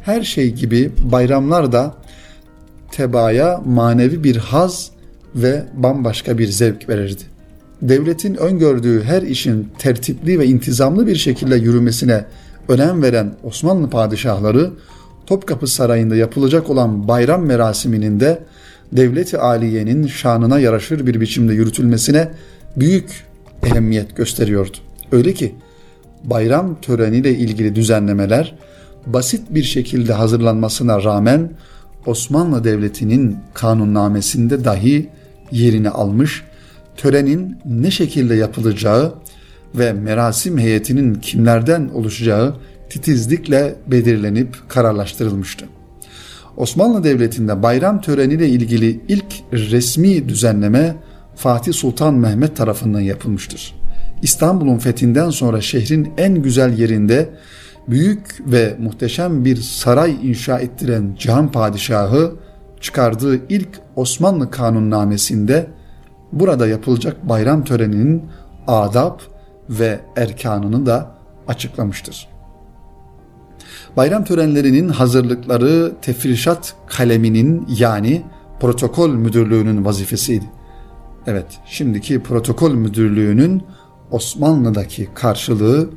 her 0.00 0.22
şey 0.22 0.52
gibi 0.52 0.92
bayramlar 1.12 1.72
da 1.72 1.94
tebaya 2.90 3.60
manevi 3.66 4.24
bir 4.24 4.36
haz 4.36 4.90
ve 5.34 5.64
bambaşka 5.74 6.38
bir 6.38 6.46
zevk 6.46 6.88
verirdi. 6.88 7.22
Devletin 7.82 8.34
öngördüğü 8.34 9.02
her 9.02 9.22
işin 9.22 9.68
tertipli 9.78 10.38
ve 10.38 10.46
intizamlı 10.46 11.06
bir 11.06 11.16
şekilde 11.16 11.56
yürümesine 11.56 12.24
önem 12.68 13.02
veren 13.02 13.34
Osmanlı 13.42 13.90
padişahları 13.90 14.70
Topkapı 15.26 15.66
Sarayı'nda 15.66 16.16
yapılacak 16.16 16.70
olan 16.70 17.08
bayram 17.08 17.46
merasiminin 17.46 18.20
de 18.20 18.42
devleti 18.92 19.38
aliyenin 19.38 20.06
şanına 20.06 20.60
yaraşır 20.60 21.06
bir 21.06 21.20
biçimde 21.20 21.54
yürütülmesine 21.54 22.28
büyük 22.76 23.24
ehemmiyet 23.62 24.16
gösteriyordu. 24.16 24.76
Öyle 25.12 25.34
ki 25.34 25.54
bayram 26.24 26.80
töreniyle 26.80 27.34
ilgili 27.34 27.74
düzenlemeler 27.74 28.54
basit 29.06 29.42
bir 29.50 29.62
şekilde 29.62 30.12
hazırlanmasına 30.12 31.04
rağmen 31.04 31.50
Osmanlı 32.06 32.64
Devleti'nin 32.64 33.36
kanunnamesinde 33.54 34.64
dahi 34.64 35.08
yerini 35.50 35.90
almış, 35.90 36.42
törenin 36.96 37.56
ne 37.64 37.90
şekilde 37.90 38.34
yapılacağı 38.34 39.14
ve 39.74 39.92
merasim 39.92 40.58
heyetinin 40.58 41.14
kimlerden 41.14 41.88
oluşacağı 41.94 42.56
titizlikle 42.90 43.74
belirlenip 43.86 44.56
kararlaştırılmıştı. 44.68 45.64
Osmanlı 46.56 47.04
Devleti'nde 47.04 47.62
bayram 47.62 48.00
töreniyle 48.00 48.48
ilgili 48.48 49.00
ilk 49.08 49.26
resmi 49.52 50.28
düzenleme 50.28 50.96
Fatih 51.36 51.72
Sultan 51.72 52.14
Mehmet 52.14 52.56
tarafından 52.56 53.00
yapılmıştır. 53.00 53.74
İstanbul'un 54.22 54.78
fethinden 54.78 55.30
sonra 55.30 55.60
şehrin 55.60 56.12
en 56.18 56.34
güzel 56.42 56.78
yerinde 56.78 57.30
büyük 57.88 58.42
ve 58.46 58.76
muhteşem 58.78 59.44
bir 59.44 59.56
saray 59.56 60.16
inşa 60.22 60.58
ettiren 60.58 61.16
Cihan 61.18 61.52
Padişahı 61.52 62.32
çıkardığı 62.80 63.40
ilk 63.48 63.68
Osmanlı 63.96 64.50
kanunnamesinde 64.50 65.66
burada 66.32 66.66
yapılacak 66.66 67.28
bayram 67.28 67.64
töreninin 67.64 68.22
adab 68.66 69.18
ve 69.70 70.00
erkanını 70.16 70.86
da 70.86 71.10
açıklamıştır. 71.48 72.33
Bayram 73.96 74.24
törenlerinin 74.24 74.88
hazırlıkları 74.88 75.92
tefrişat 76.02 76.74
kaleminin 76.86 77.66
yani 77.78 78.22
protokol 78.60 79.10
müdürlüğünün 79.10 79.84
vazifesiydi. 79.84 80.44
Evet, 81.26 81.46
şimdiki 81.66 82.22
protokol 82.22 82.72
müdürlüğünün 82.72 83.62
Osmanlı'daki 84.10 85.08
karşılığı 85.14 85.90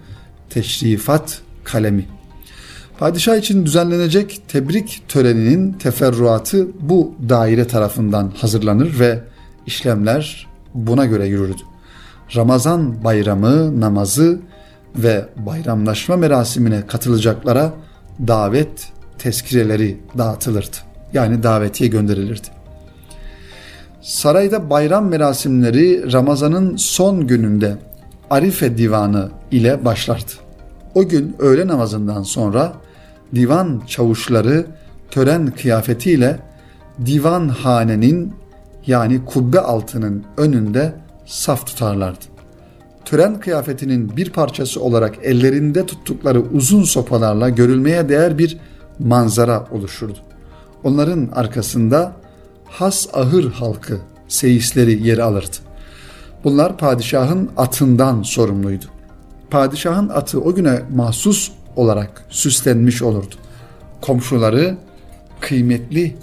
teşrifat 0.49 1.41
kalemi. 1.63 2.05
Padişah 2.99 3.35
için 3.35 3.65
düzenlenecek 3.65 4.41
tebrik 4.47 5.03
töreninin 5.07 5.73
teferruatı 5.73 6.67
bu 6.79 7.15
daire 7.29 7.67
tarafından 7.67 8.31
hazırlanır 8.37 8.99
ve 8.99 9.23
işlemler 9.65 10.47
buna 10.73 11.05
göre 11.05 11.27
yürürdü. 11.27 11.61
Ramazan 12.35 13.03
bayramı 13.03 13.81
namazı 13.81 14.39
ve 14.95 15.25
bayramlaşma 15.45 16.17
merasimine 16.17 16.87
katılacaklara 16.87 17.73
davet 18.27 18.91
tezkireleri 19.17 19.97
dağıtılırdı. 20.17 20.77
Yani 21.13 21.43
davetiye 21.43 21.89
gönderilirdi. 21.89 22.47
Sarayda 24.01 24.69
bayram 24.69 25.07
merasimleri 25.07 26.13
Ramazan'ın 26.13 26.75
son 26.75 27.27
gününde 27.27 27.77
Arife 28.29 28.77
Divanı 28.77 29.29
ile 29.51 29.85
başlardı. 29.85 30.31
O 30.95 31.07
gün 31.07 31.35
öğle 31.39 31.67
namazından 31.67 32.23
sonra 32.23 32.73
divan 33.35 33.81
çavuşları 33.87 34.65
tören 35.11 35.47
kıyafetiyle 35.47 36.39
divan 37.05 37.49
hanenin 37.49 38.33
yani 38.87 39.25
kubbe 39.25 39.59
altının 39.59 40.23
önünde 40.37 40.93
saf 41.25 41.67
tutarlardı. 41.67 42.36
Tören 43.07 43.39
kıyafetinin 43.39 44.17
bir 44.17 44.29
parçası 44.29 44.81
olarak 44.81 45.15
ellerinde 45.23 45.85
tuttukları 45.85 46.41
uzun 46.41 46.83
sopalarla 46.83 47.49
görülmeye 47.49 48.09
değer 48.09 48.37
bir 48.37 48.57
manzara 48.99 49.65
oluşurdu. 49.71 50.17
Onların 50.83 51.29
arkasında 51.35 52.11
has 52.65 53.07
ahır 53.13 53.51
halkı, 53.51 53.97
seyisleri 54.27 55.07
yer 55.07 55.17
alırdı. 55.17 55.55
Bunlar 56.43 56.77
padişahın 56.77 57.49
atından 57.57 58.21
sorumluydu. 58.21 58.85
Padişahın 59.49 60.09
atı 60.09 60.41
o 60.41 60.55
güne 60.55 60.81
mahsus 60.95 61.51
olarak 61.75 62.25
süslenmiş 62.29 63.01
olurdu. 63.01 63.35
Komşuları 64.01 64.77
kıymetli, 65.39 66.15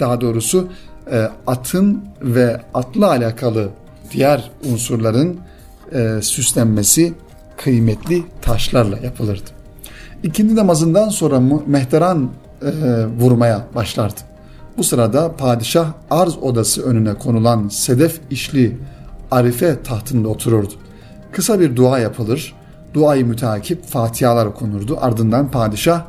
daha 0.00 0.20
doğrusu 0.20 0.68
e, 1.10 1.28
atın 1.46 2.04
ve 2.22 2.60
atla 2.74 3.08
alakalı 3.08 3.68
diğer 4.12 4.50
unsurların 4.72 5.47
e, 5.92 6.22
süslenmesi 6.22 7.14
kıymetli 7.56 8.22
taşlarla 8.42 8.98
yapılırdı. 8.98 9.50
İkindi 10.22 10.56
namazından 10.56 11.08
sonra 11.08 11.42
mehteran 11.66 12.30
e, 12.62 12.70
vurmaya 13.06 13.66
başlardı. 13.74 14.20
Bu 14.76 14.84
sırada 14.84 15.36
padişah 15.36 15.92
arz 16.10 16.38
odası 16.38 16.82
önüne 16.82 17.14
konulan 17.14 17.68
sedef 17.68 18.20
işli 18.30 18.76
arife 19.30 19.82
tahtında 19.82 20.28
otururdu. 20.28 20.72
Kısa 21.32 21.60
bir 21.60 21.76
dua 21.76 21.98
yapılır, 21.98 22.54
duayı 22.94 23.26
müteakip 23.26 23.84
fatihalar 23.84 24.46
okunurdu. 24.46 24.98
Ardından 25.00 25.50
padişah 25.50 26.02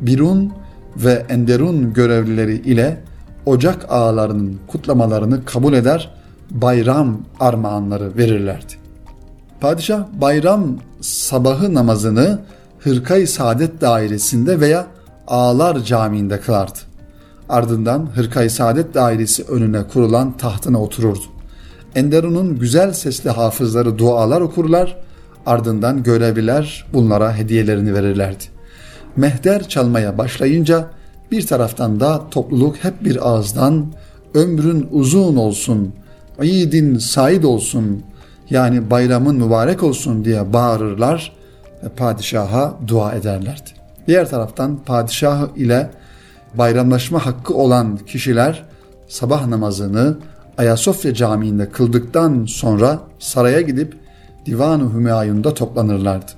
Birun 0.00 0.52
ve 0.96 1.26
Enderun 1.28 1.92
görevlileri 1.92 2.54
ile 2.54 3.00
ocak 3.46 3.86
ağalarının 3.88 4.58
kutlamalarını 4.66 5.44
kabul 5.44 5.72
eder, 5.72 6.10
bayram 6.50 7.20
armağanları 7.40 8.16
verirlerdi. 8.16 8.85
Padişah 9.60 10.04
bayram 10.20 10.76
sabahı 11.00 11.74
namazını 11.74 12.38
Hırkay 12.78 13.26
Saadet 13.26 13.80
dairesinde 13.80 14.60
veya 14.60 14.86
Ağlar 15.26 15.84
Camii'nde 15.84 16.40
kılardı. 16.40 16.78
Ardından 17.48 18.08
Hırkay 18.14 18.48
Saadet 18.48 18.94
dairesi 18.94 19.44
önüne 19.44 19.82
kurulan 19.82 20.36
tahtına 20.36 20.82
otururdu. 20.82 21.24
Enderun'un 21.94 22.58
güzel 22.58 22.92
sesli 22.92 23.30
hafızları 23.30 23.98
dualar 23.98 24.40
okurlar, 24.40 24.96
ardından 25.46 26.02
görevliler 26.02 26.86
bunlara 26.92 27.36
hediyelerini 27.36 27.94
verirlerdi. 27.94 28.44
Mehter 29.16 29.68
çalmaya 29.68 30.18
başlayınca 30.18 30.86
bir 31.30 31.46
taraftan 31.46 32.00
da 32.00 32.30
topluluk 32.30 32.76
hep 32.76 33.04
bir 33.04 33.28
ağızdan 33.28 33.86
ömrün 34.34 34.88
uzun 34.90 35.36
olsun, 35.36 35.92
iyidin 36.42 36.98
said 36.98 37.42
olsun 37.42 38.02
yani 38.50 38.90
bayramın 38.90 39.36
mübarek 39.36 39.82
olsun 39.82 40.24
diye 40.24 40.52
bağırırlar 40.52 41.32
ve 41.84 41.88
padişaha 41.88 42.74
dua 42.88 43.12
ederlerdi. 43.12 43.70
Diğer 44.06 44.30
taraftan 44.30 44.76
padişah 44.86 45.56
ile 45.56 45.90
bayramlaşma 46.54 47.26
hakkı 47.26 47.54
olan 47.54 47.96
kişiler 47.96 48.64
sabah 49.08 49.46
namazını 49.46 50.16
Ayasofya 50.58 51.14
Camii'nde 51.14 51.68
kıldıktan 51.68 52.44
sonra 52.48 53.00
saraya 53.18 53.60
gidip 53.60 53.96
Divan-ı 54.46 54.94
Hümayun'da 54.94 55.54
toplanırlardı. 55.54 56.32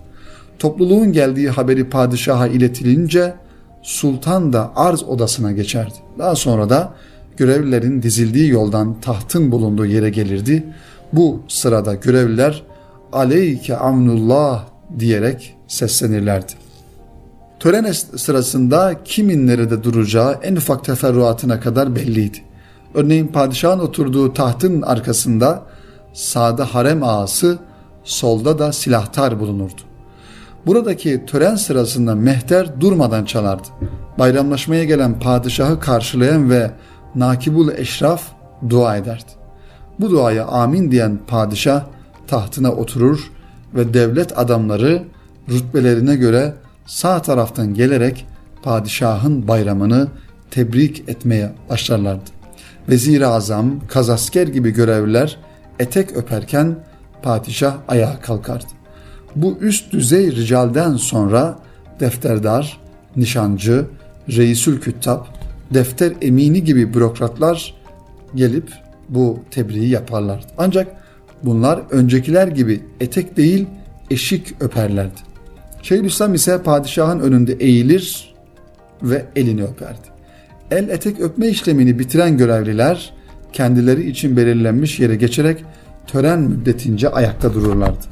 Topluluğun 0.58 1.12
geldiği 1.12 1.50
haberi 1.50 1.90
padişaha 1.90 2.46
iletilince 2.46 3.34
sultan 3.82 4.52
da 4.52 4.72
arz 4.76 5.02
odasına 5.02 5.52
geçerdi. 5.52 5.94
Daha 6.18 6.36
sonra 6.36 6.70
da 6.70 6.92
görevlilerin 7.36 8.02
dizildiği 8.02 8.50
yoldan 8.50 9.00
tahtın 9.00 9.52
bulunduğu 9.52 9.86
yere 9.86 10.10
gelirdi. 10.10 10.64
Bu 11.12 11.40
sırada 11.48 11.94
görevliler 11.94 12.62
aleyke 13.12 13.76
amnullah 13.76 14.64
diyerek 14.98 15.56
seslenirlerdi. 15.68 16.52
Tören 17.60 17.92
sırasında 17.92 18.94
kimin 19.04 19.46
nerede 19.46 19.84
duracağı 19.84 20.38
en 20.42 20.56
ufak 20.56 20.84
teferruatına 20.84 21.60
kadar 21.60 21.96
belliydi. 21.96 22.38
Örneğin 22.94 23.26
padişahın 23.26 23.78
oturduğu 23.78 24.34
tahtın 24.34 24.82
arkasında 24.82 25.62
sağda 26.12 26.74
harem 26.74 27.02
ağası, 27.02 27.58
solda 28.04 28.58
da 28.58 28.72
silahtar 28.72 29.40
bulunurdu. 29.40 29.80
Buradaki 30.66 31.26
tören 31.26 31.56
sırasında 31.56 32.14
mehter 32.14 32.80
durmadan 32.80 33.24
çalardı. 33.24 33.68
Bayramlaşmaya 34.18 34.84
gelen 34.84 35.20
padişahı 35.20 35.80
karşılayan 35.80 36.50
ve 36.50 36.70
nakibul 37.14 37.68
eşraf 37.68 38.22
dua 38.70 38.96
ederdi. 38.96 39.37
Bu 40.00 40.10
duaya 40.10 40.46
amin 40.46 40.90
diyen 40.90 41.18
padişah 41.26 41.84
tahtına 42.26 42.72
oturur 42.72 43.30
ve 43.74 43.94
devlet 43.94 44.38
adamları 44.38 45.02
rütbelerine 45.48 46.16
göre 46.16 46.54
sağ 46.86 47.22
taraftan 47.22 47.74
gelerek 47.74 48.26
padişahın 48.62 49.48
bayramını 49.48 50.08
tebrik 50.50 51.08
etmeye 51.08 51.52
başlarlardı. 51.70 52.30
Vezir-i 52.88 53.26
Azam, 53.26 53.80
kazasker 53.88 54.46
gibi 54.48 54.70
görevliler 54.70 55.38
etek 55.78 56.16
öperken 56.16 56.76
padişah 57.22 57.74
ayağa 57.88 58.20
kalkardı. 58.20 58.66
Bu 59.36 59.58
üst 59.60 59.92
düzey 59.92 60.36
ricalden 60.36 60.96
sonra 60.96 61.58
defterdar, 62.00 62.80
nişancı, 63.16 63.86
reisül 64.28 64.80
küttab, 64.80 65.24
defter 65.74 66.12
emini 66.22 66.64
gibi 66.64 66.94
bürokratlar 66.94 67.74
gelip 68.34 68.72
bu 69.08 69.38
tebriği 69.50 69.88
yaparlardı. 69.88 70.46
Ancak 70.58 70.96
bunlar 71.42 71.80
öncekiler 71.90 72.48
gibi 72.48 72.80
etek 73.00 73.36
değil 73.36 73.66
eşik 74.10 74.62
öperlerdi. 74.62 75.20
Şeyhülislam 75.82 76.34
ise 76.34 76.62
padişahın 76.62 77.20
önünde 77.20 77.52
eğilir 77.52 78.34
ve 79.02 79.24
elini 79.36 79.64
öperdi. 79.64 80.08
El 80.70 80.88
etek 80.88 81.20
öpme 81.20 81.48
işlemini 81.48 81.98
bitiren 81.98 82.36
görevliler 82.36 83.12
kendileri 83.52 84.10
için 84.10 84.36
belirlenmiş 84.36 85.00
yere 85.00 85.16
geçerek 85.16 85.64
tören 86.06 86.40
müddetince 86.40 87.08
ayakta 87.08 87.54
dururlardı. 87.54 88.04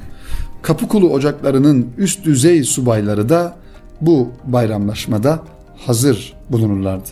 Kapıkulu 0.61 1.09
ocaklarının 1.09 1.87
üst 1.97 2.25
düzey 2.25 2.63
subayları 2.63 3.29
da 3.29 3.55
bu 4.01 4.31
bayramlaşmada 4.45 5.39
hazır 5.77 6.33
bulunurlardı. 6.49 7.09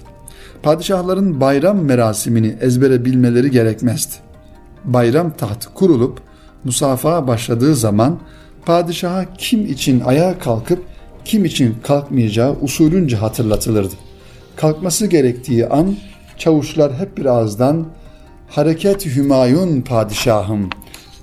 Padişahların 0.65 1.41
bayram 1.41 1.81
merasimini 1.81 2.55
ezbere 2.61 3.05
bilmeleri 3.05 3.51
gerekmezdi. 3.51 4.15
Bayram 4.85 5.37
tahtı 5.37 5.73
kurulup 5.73 6.21
musafaha 6.63 7.27
başladığı 7.27 7.75
zaman 7.75 8.19
padişaha 8.65 9.25
kim 9.37 9.65
için 9.65 9.99
ayağa 9.99 10.39
kalkıp 10.39 10.83
kim 11.25 11.45
için 11.45 11.75
kalkmayacağı 11.83 12.55
usulünce 12.61 13.15
hatırlatılırdı. 13.15 13.95
Kalkması 14.55 15.07
gerektiği 15.07 15.67
an 15.67 15.95
çavuşlar 16.37 16.93
hep 16.93 17.17
bir 17.17 17.25
ağızdan 17.25 17.85
hareket 18.49 19.05
hümayun 19.15 19.81
padişahım 19.81 20.69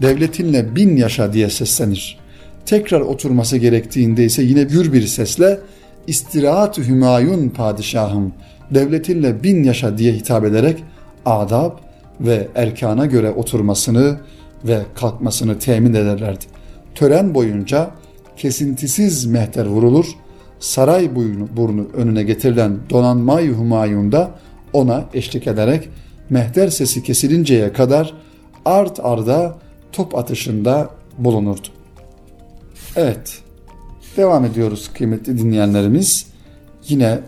devletinle 0.02 0.76
bin 0.76 0.96
yaşa 0.96 1.32
diye 1.32 1.50
seslenir. 1.50 2.18
Tekrar 2.66 3.00
oturması 3.00 3.56
gerektiğinde 3.56 4.24
ise 4.24 4.42
yine 4.42 4.62
gür 4.62 4.92
bir 4.92 5.06
sesle 5.06 5.60
istirahat 6.06 6.78
hümayun 6.78 7.48
padişahım 7.48 8.32
devletinle 8.74 9.42
bin 9.42 9.64
yaşa 9.64 9.98
diye 9.98 10.12
hitap 10.12 10.44
ederek 10.44 10.84
adab 11.26 11.72
ve 12.20 12.48
erkana 12.54 13.06
göre 13.06 13.30
oturmasını 13.30 14.16
ve 14.64 14.82
kalkmasını 14.94 15.58
temin 15.58 15.94
ederlerdi. 15.94 16.44
Tören 16.94 17.34
boyunca 17.34 17.90
kesintisiz 18.36 19.26
mehter 19.26 19.66
vurulur, 19.66 20.06
saray 20.60 21.14
burnu, 21.14 21.48
burnu 21.56 21.86
önüne 21.94 22.22
getirilen 22.22 22.78
donanma-i 22.90 23.48
Humayun'da 23.48 24.30
ona 24.72 25.04
eşlik 25.14 25.46
ederek 25.46 25.88
mehter 26.30 26.68
sesi 26.68 27.02
kesilinceye 27.02 27.72
kadar 27.72 28.14
art 28.64 29.00
arda 29.02 29.58
top 29.92 30.14
atışında 30.14 30.90
bulunurdu. 31.18 31.68
Evet, 32.96 33.38
devam 34.16 34.44
ediyoruz 34.44 34.90
kıymetli 34.94 35.38
dinleyenlerimiz. 35.38 36.26
Yine 36.88 37.20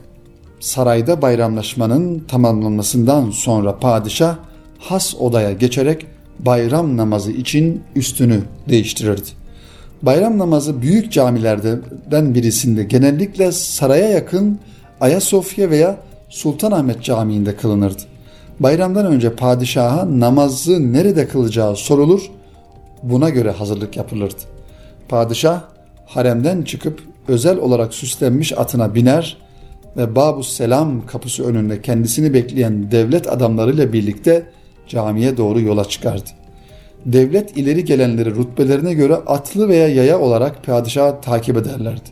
sarayda 0.64 1.22
bayramlaşmanın 1.22 2.18
tamamlanmasından 2.18 3.30
sonra 3.30 3.78
padişah 3.78 4.36
has 4.78 5.14
odaya 5.14 5.52
geçerek 5.52 6.06
bayram 6.38 6.96
namazı 6.96 7.32
için 7.32 7.82
üstünü 7.96 8.42
değiştirirdi. 8.68 9.28
Bayram 10.02 10.38
namazı 10.38 10.82
büyük 10.82 11.12
camilerden 11.12 12.34
birisinde 12.34 12.84
genellikle 12.84 13.52
saraya 13.52 14.08
yakın 14.08 14.58
Ayasofya 15.00 15.70
veya 15.70 15.96
Sultanahmet 16.28 17.02
Camii'nde 17.02 17.56
kılınırdı. 17.56 18.02
Bayramdan 18.60 19.06
önce 19.06 19.34
padişaha 19.34 20.20
namazı 20.20 20.92
nerede 20.92 21.28
kılacağı 21.28 21.76
sorulur, 21.76 22.30
buna 23.02 23.30
göre 23.30 23.50
hazırlık 23.50 23.96
yapılırdı. 23.96 24.40
Padişah 25.08 25.62
haremden 26.06 26.62
çıkıp 26.62 27.02
özel 27.28 27.58
olarak 27.58 27.94
süslenmiş 27.94 28.58
atına 28.58 28.94
biner 28.94 29.43
ve 29.96 30.16
Babus 30.16 30.48
Selam 30.52 31.06
kapısı 31.06 31.44
önünde 31.44 31.82
kendisini 31.82 32.34
bekleyen 32.34 32.90
devlet 32.90 33.32
adamlarıyla 33.32 33.92
birlikte 33.92 34.46
camiye 34.88 35.36
doğru 35.36 35.60
yola 35.60 35.84
çıkardı. 35.84 36.30
Devlet 37.06 37.56
ileri 37.56 37.84
gelenleri 37.84 38.34
rütbelerine 38.34 38.94
göre 38.94 39.14
atlı 39.14 39.68
veya 39.68 39.88
yaya 39.88 40.20
olarak 40.20 40.64
padişahı 40.64 41.20
takip 41.20 41.56
ederlerdi. 41.56 42.10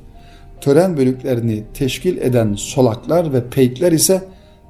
Tören 0.61 0.97
bölüklerini 0.97 1.63
teşkil 1.75 2.17
eden 2.17 2.55
solaklar 2.55 3.33
ve 3.33 3.49
peykler 3.51 3.93
ise 3.93 4.23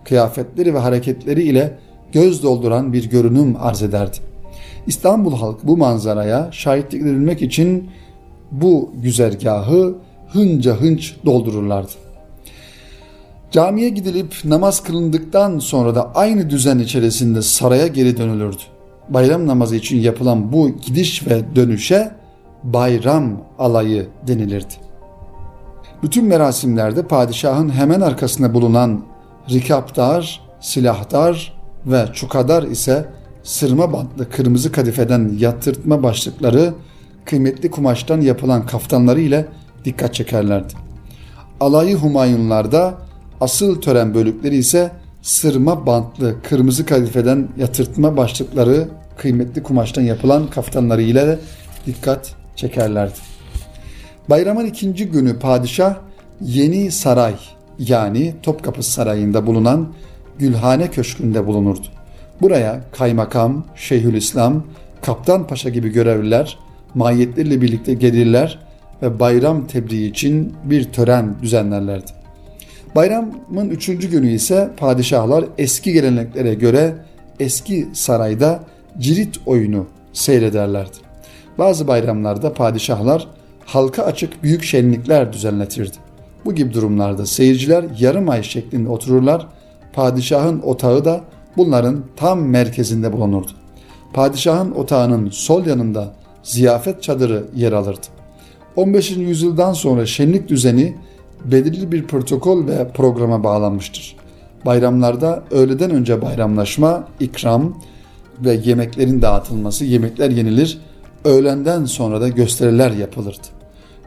kıyafetleri 0.05 0.75
ve 0.75 0.79
hareketleri 0.79 1.43
ile 1.43 1.79
göz 2.13 2.43
dolduran 2.43 2.93
bir 2.93 3.11
görünüm 3.11 3.57
arz 3.59 3.83
ederdi. 3.83 4.17
İstanbul 4.87 5.37
halkı 5.37 5.69
bu 5.69 5.77
manzaraya 5.77 6.49
şahitlik 6.53 7.03
edilmek 7.03 7.43
için 7.43 7.91
bu 8.51 8.93
güzergahı 9.03 9.95
hınca 10.33 10.75
hınç 10.75 11.17
doldururlardı. 11.25 11.93
Camiye 13.53 13.89
gidilip 13.89 14.35
namaz 14.45 14.83
kılındıktan 14.83 15.59
sonra 15.59 15.95
da 15.95 16.13
aynı 16.15 16.51
düzen 16.51 16.79
içerisinde 16.79 17.43
saraya 17.43 17.87
geri 17.87 18.17
dönülürdü. 18.17 18.63
Bayram 19.09 19.47
namazı 19.47 19.77
için 19.77 20.01
yapılan 20.01 20.53
bu 20.53 20.69
gidiş 20.69 21.27
ve 21.27 21.57
dönüşe 21.57 22.13
bayram 22.63 23.43
alayı 23.59 24.09
denilirdi. 24.27 24.75
Bütün 26.03 26.25
merasimlerde 26.25 27.03
padişahın 27.07 27.69
hemen 27.69 28.01
arkasında 28.01 28.55
bulunan 28.55 29.05
rikaptar, 29.51 30.41
silahdar 30.61 31.53
ve 31.87 32.07
çukadar 32.13 32.63
ise 32.63 33.09
sırma 33.43 33.93
bantlı 33.93 34.31
kırmızı 34.31 34.73
kadifeden 34.73 35.33
yatırtma 35.39 36.03
başlıkları 36.03 36.75
kıymetli 37.25 37.71
kumaştan 37.71 38.21
yapılan 38.21 38.67
kaftanları 38.67 39.21
ile 39.21 39.49
dikkat 39.85 40.15
çekerlerdi. 40.15 40.73
Alayı 41.61 41.97
Humayunlarda 41.97 43.12
asıl 43.43 43.81
tören 43.81 44.15
bölükleri 44.15 44.57
ise 44.57 44.91
sırma 45.23 45.87
bantlı 45.87 46.43
kırmızı 46.43 46.87
kadifeden 46.87 47.49
yatırtma 47.59 48.17
başlıkları 48.17 48.89
kıymetli 49.19 49.63
kumaştan 49.63 50.03
yapılan 50.03 50.47
kaftanları 50.47 51.03
ile 51.03 51.39
dikkat 51.87 52.35
çekerlerdi. 52.57 53.19
Bayramın 54.31 54.67
ikinci 54.67 55.07
günü 55.07 55.39
padişah 55.39 55.95
Yeni 56.41 56.91
Saray 56.91 57.35
yani 57.79 58.35
Topkapı 58.43 58.83
Sarayı'nda 58.83 59.47
bulunan 59.47 59.93
Gülhane 60.39 60.91
Köşkü'nde 60.91 61.47
bulunurdu. 61.47 61.87
Buraya 62.41 62.81
kaymakam, 62.93 63.65
şeyhülislam, 63.77 64.63
kaptan 65.03 65.47
paşa 65.47 65.69
gibi 65.69 65.89
görevliler 65.89 66.59
mahiyetleriyle 66.95 67.61
birlikte 67.61 67.95
gelirler 67.95 68.59
ve 69.03 69.21
bayram 69.21 69.67
tebriği 69.67 70.11
için 70.11 70.53
bir 70.65 70.85
tören 70.85 71.35
düzenlerlerdi. 71.43 72.22
Bayramın 72.95 73.71
üçüncü 73.71 74.11
günü 74.11 74.31
ise 74.31 74.71
padişahlar 74.77 75.45
eski 75.59 75.93
geleneklere 75.93 76.55
göre 76.55 76.95
eski 77.41 77.89
sarayda 77.93 78.61
cirit 78.99 79.41
oyunu 79.47 79.87
seyrederlerdi. 80.13 80.97
Bazı 81.59 81.89
bayramlarda 81.89 82.53
padişahlar 82.53 83.29
halka 83.65 84.03
açık 84.03 84.43
büyük 84.43 84.63
şenlikler 84.63 85.33
düzenletirdi. 85.33 85.97
Bu 86.45 86.55
gibi 86.55 86.75
durumlarda 86.75 87.27
seyirciler 87.27 87.85
yarım 87.99 88.29
ay 88.29 88.43
şeklinde 88.43 88.89
otururlar. 88.89 89.47
Padişahın 89.93 90.61
otağı 90.61 91.05
da 91.05 91.21
bunların 91.57 92.05
tam 92.17 92.41
merkezinde 92.41 93.13
bulunurdu. 93.13 93.51
Padişahın 94.13 94.73
otağının 94.73 95.31
sol 95.31 95.67
yanında 95.67 96.13
ziyafet 96.43 97.03
çadırı 97.03 97.45
yer 97.55 97.73
alırdı. 97.73 98.07
15. 98.77 99.11
yüzyıldan 99.11 99.73
sonra 99.73 100.07
şenlik 100.07 100.49
düzeni 100.49 100.97
belirli 101.45 101.93
bir 101.93 102.07
protokol 102.07 102.67
ve 102.67 102.89
programa 102.89 103.45
bağlanmıştır. 103.45 104.17
Bayramlarda 104.67 105.43
öğleden 105.51 105.91
önce 105.91 106.23
bayramlaşma, 106.23 107.09
ikram 107.21 107.79
ve 108.41 108.61
yemeklerin 108.65 109.23
dağıtılması, 109.23 109.85
yemekler 109.85 110.31
yenilir, 110.31 110.79
öğlenden 111.25 111.85
sonra 111.85 112.21
da 112.21 112.29
gösteriler 112.29 112.91
yapılırdı. 112.91 113.47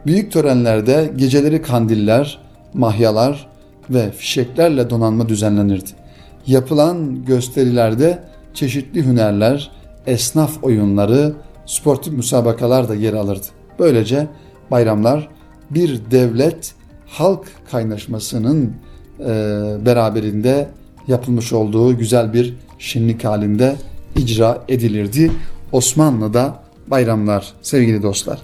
Büyük 0.06 0.32
törenlerde 0.32 1.12
geceleri 1.16 1.62
kandiller, 1.62 2.38
mahyalar 2.74 3.46
ve 3.90 4.10
fişeklerle 4.10 4.90
donanma 4.90 5.28
düzenlenirdi. 5.28 5.90
Yapılan 6.46 7.24
gösterilerde 7.24 8.18
çeşitli 8.54 9.04
hünerler, 9.04 9.70
esnaf 10.06 10.64
oyunları, 10.64 11.32
sportif 11.66 12.12
müsabakalar 12.12 12.88
da 12.88 12.94
yer 12.94 13.12
alırdı. 13.12 13.46
Böylece 13.78 14.26
bayramlar 14.70 15.28
bir 15.70 16.00
devlet 16.10 16.74
halk 17.18 17.44
kaynaşmasının 17.70 18.72
e, 19.20 19.24
beraberinde 19.86 20.68
yapılmış 21.08 21.52
olduğu 21.52 21.98
güzel 21.98 22.32
bir 22.32 22.54
şenlik 22.78 23.24
halinde 23.24 23.76
icra 24.16 24.62
edilirdi. 24.68 25.30
Osmanlı'da 25.72 26.62
bayramlar 26.86 27.52
sevgili 27.62 28.02
dostlar. 28.02 28.38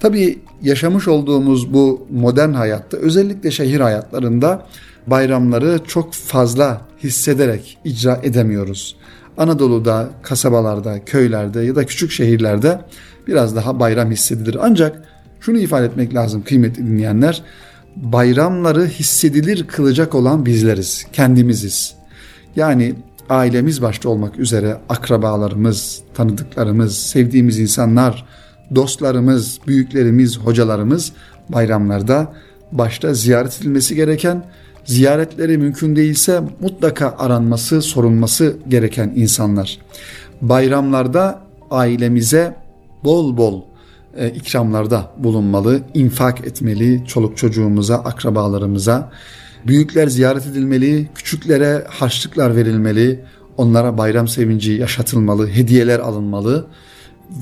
Tabii 0.00 0.38
yaşamış 0.62 1.08
olduğumuz 1.08 1.72
bu 1.72 2.06
modern 2.10 2.52
hayatta 2.52 2.96
özellikle 2.96 3.50
şehir 3.50 3.80
hayatlarında 3.80 4.66
bayramları 5.06 5.78
çok 5.86 6.14
fazla 6.14 6.80
hissederek 7.02 7.78
icra 7.84 8.20
edemiyoruz. 8.22 8.96
Anadolu'da, 9.36 10.08
kasabalarda, 10.22 11.04
köylerde 11.04 11.60
ya 11.60 11.76
da 11.76 11.86
küçük 11.86 12.10
şehirlerde 12.10 12.80
biraz 13.26 13.56
daha 13.56 13.80
bayram 13.80 14.10
hissedilir. 14.10 14.56
Ancak 14.60 15.02
şunu 15.40 15.58
ifade 15.58 15.86
etmek 15.86 16.14
lazım 16.14 16.42
kıymetli 16.42 16.86
dinleyenler. 16.86 17.42
Bayramları 17.96 18.86
hissedilir 18.86 19.66
kılacak 19.66 20.14
olan 20.14 20.46
bizleriz, 20.46 21.06
kendimiziz. 21.12 21.94
Yani 22.56 22.94
ailemiz 23.28 23.82
başta 23.82 24.08
olmak 24.08 24.38
üzere 24.38 24.76
akrabalarımız, 24.88 26.00
tanıdıklarımız, 26.14 26.96
sevdiğimiz 26.96 27.58
insanlar, 27.58 28.24
dostlarımız, 28.74 29.58
büyüklerimiz, 29.66 30.38
hocalarımız 30.38 31.12
bayramlarda 31.48 32.32
başta 32.72 33.14
ziyaret 33.14 33.60
edilmesi 33.60 33.94
gereken, 33.94 34.44
ziyaretleri 34.84 35.58
mümkün 35.58 35.96
değilse 35.96 36.42
mutlaka 36.60 37.14
aranması, 37.18 37.82
sorulması 37.82 38.56
gereken 38.68 39.12
insanlar. 39.16 39.78
Bayramlarda 40.42 41.42
ailemize 41.70 42.56
bol 43.04 43.36
bol 43.36 43.62
e, 44.18 44.28
ikramlarda 44.28 45.10
bulunmalı, 45.18 45.80
infak 45.94 46.46
etmeli 46.46 47.04
çoluk 47.06 47.36
çocuğumuza, 47.36 47.96
akrabalarımıza. 47.96 49.10
Büyükler 49.66 50.06
ziyaret 50.06 50.46
edilmeli, 50.46 51.08
küçüklere 51.14 51.84
harçlıklar 51.88 52.56
verilmeli, 52.56 53.20
onlara 53.56 53.98
bayram 53.98 54.28
sevinci 54.28 54.72
yaşatılmalı, 54.72 55.48
hediyeler 55.48 55.98
alınmalı 55.98 56.66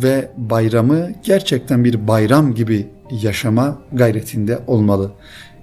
ve 0.03 0.31
bayramı 0.37 1.09
gerçekten 1.23 1.85
bir 1.85 2.09
bayram 2.09 2.55
gibi 2.55 2.87
yaşama 3.11 3.79
gayretinde 3.93 4.59
olmalı. 4.67 5.11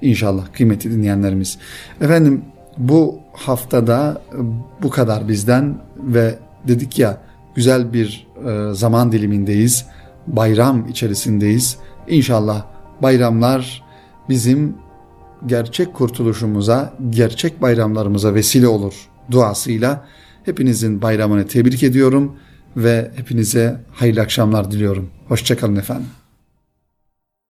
İnşallah 0.02 0.54
kıymetli 0.54 0.92
dinleyenlerimiz. 0.92 1.58
Efendim 2.02 2.42
bu 2.78 3.20
haftada 3.34 4.22
bu 4.82 4.90
kadar 4.90 5.28
bizden 5.28 5.78
ve 5.98 6.36
dedik 6.68 7.00
ya 7.00 7.18
güzel 7.56 7.94
bir 7.94 8.28
e, 8.48 8.74
zaman 8.74 9.12
dilimindeyiz. 9.12 9.86
Bayram 10.28 10.88
içerisindeyiz. 10.88 11.78
İnşallah 12.08 12.66
bayramlar 13.02 13.84
bizim 14.30 14.76
gerçek 15.46 15.94
kurtuluşumuza, 15.94 16.94
gerçek 17.10 17.62
bayramlarımıza 17.62 18.34
vesile 18.34 18.68
olur 18.68 19.10
duasıyla 19.32 20.06
hepinizin 20.44 21.02
bayramını 21.02 21.48
tebrik 21.48 21.84
ediyorum 21.84 22.36
ve 22.78 23.12
hepinize 23.16 23.82
hayırlı 23.92 24.22
akşamlar 24.22 24.72
diliyorum. 24.72 25.10
Hoşçakalın 25.28 25.76
efendim. 25.76 26.08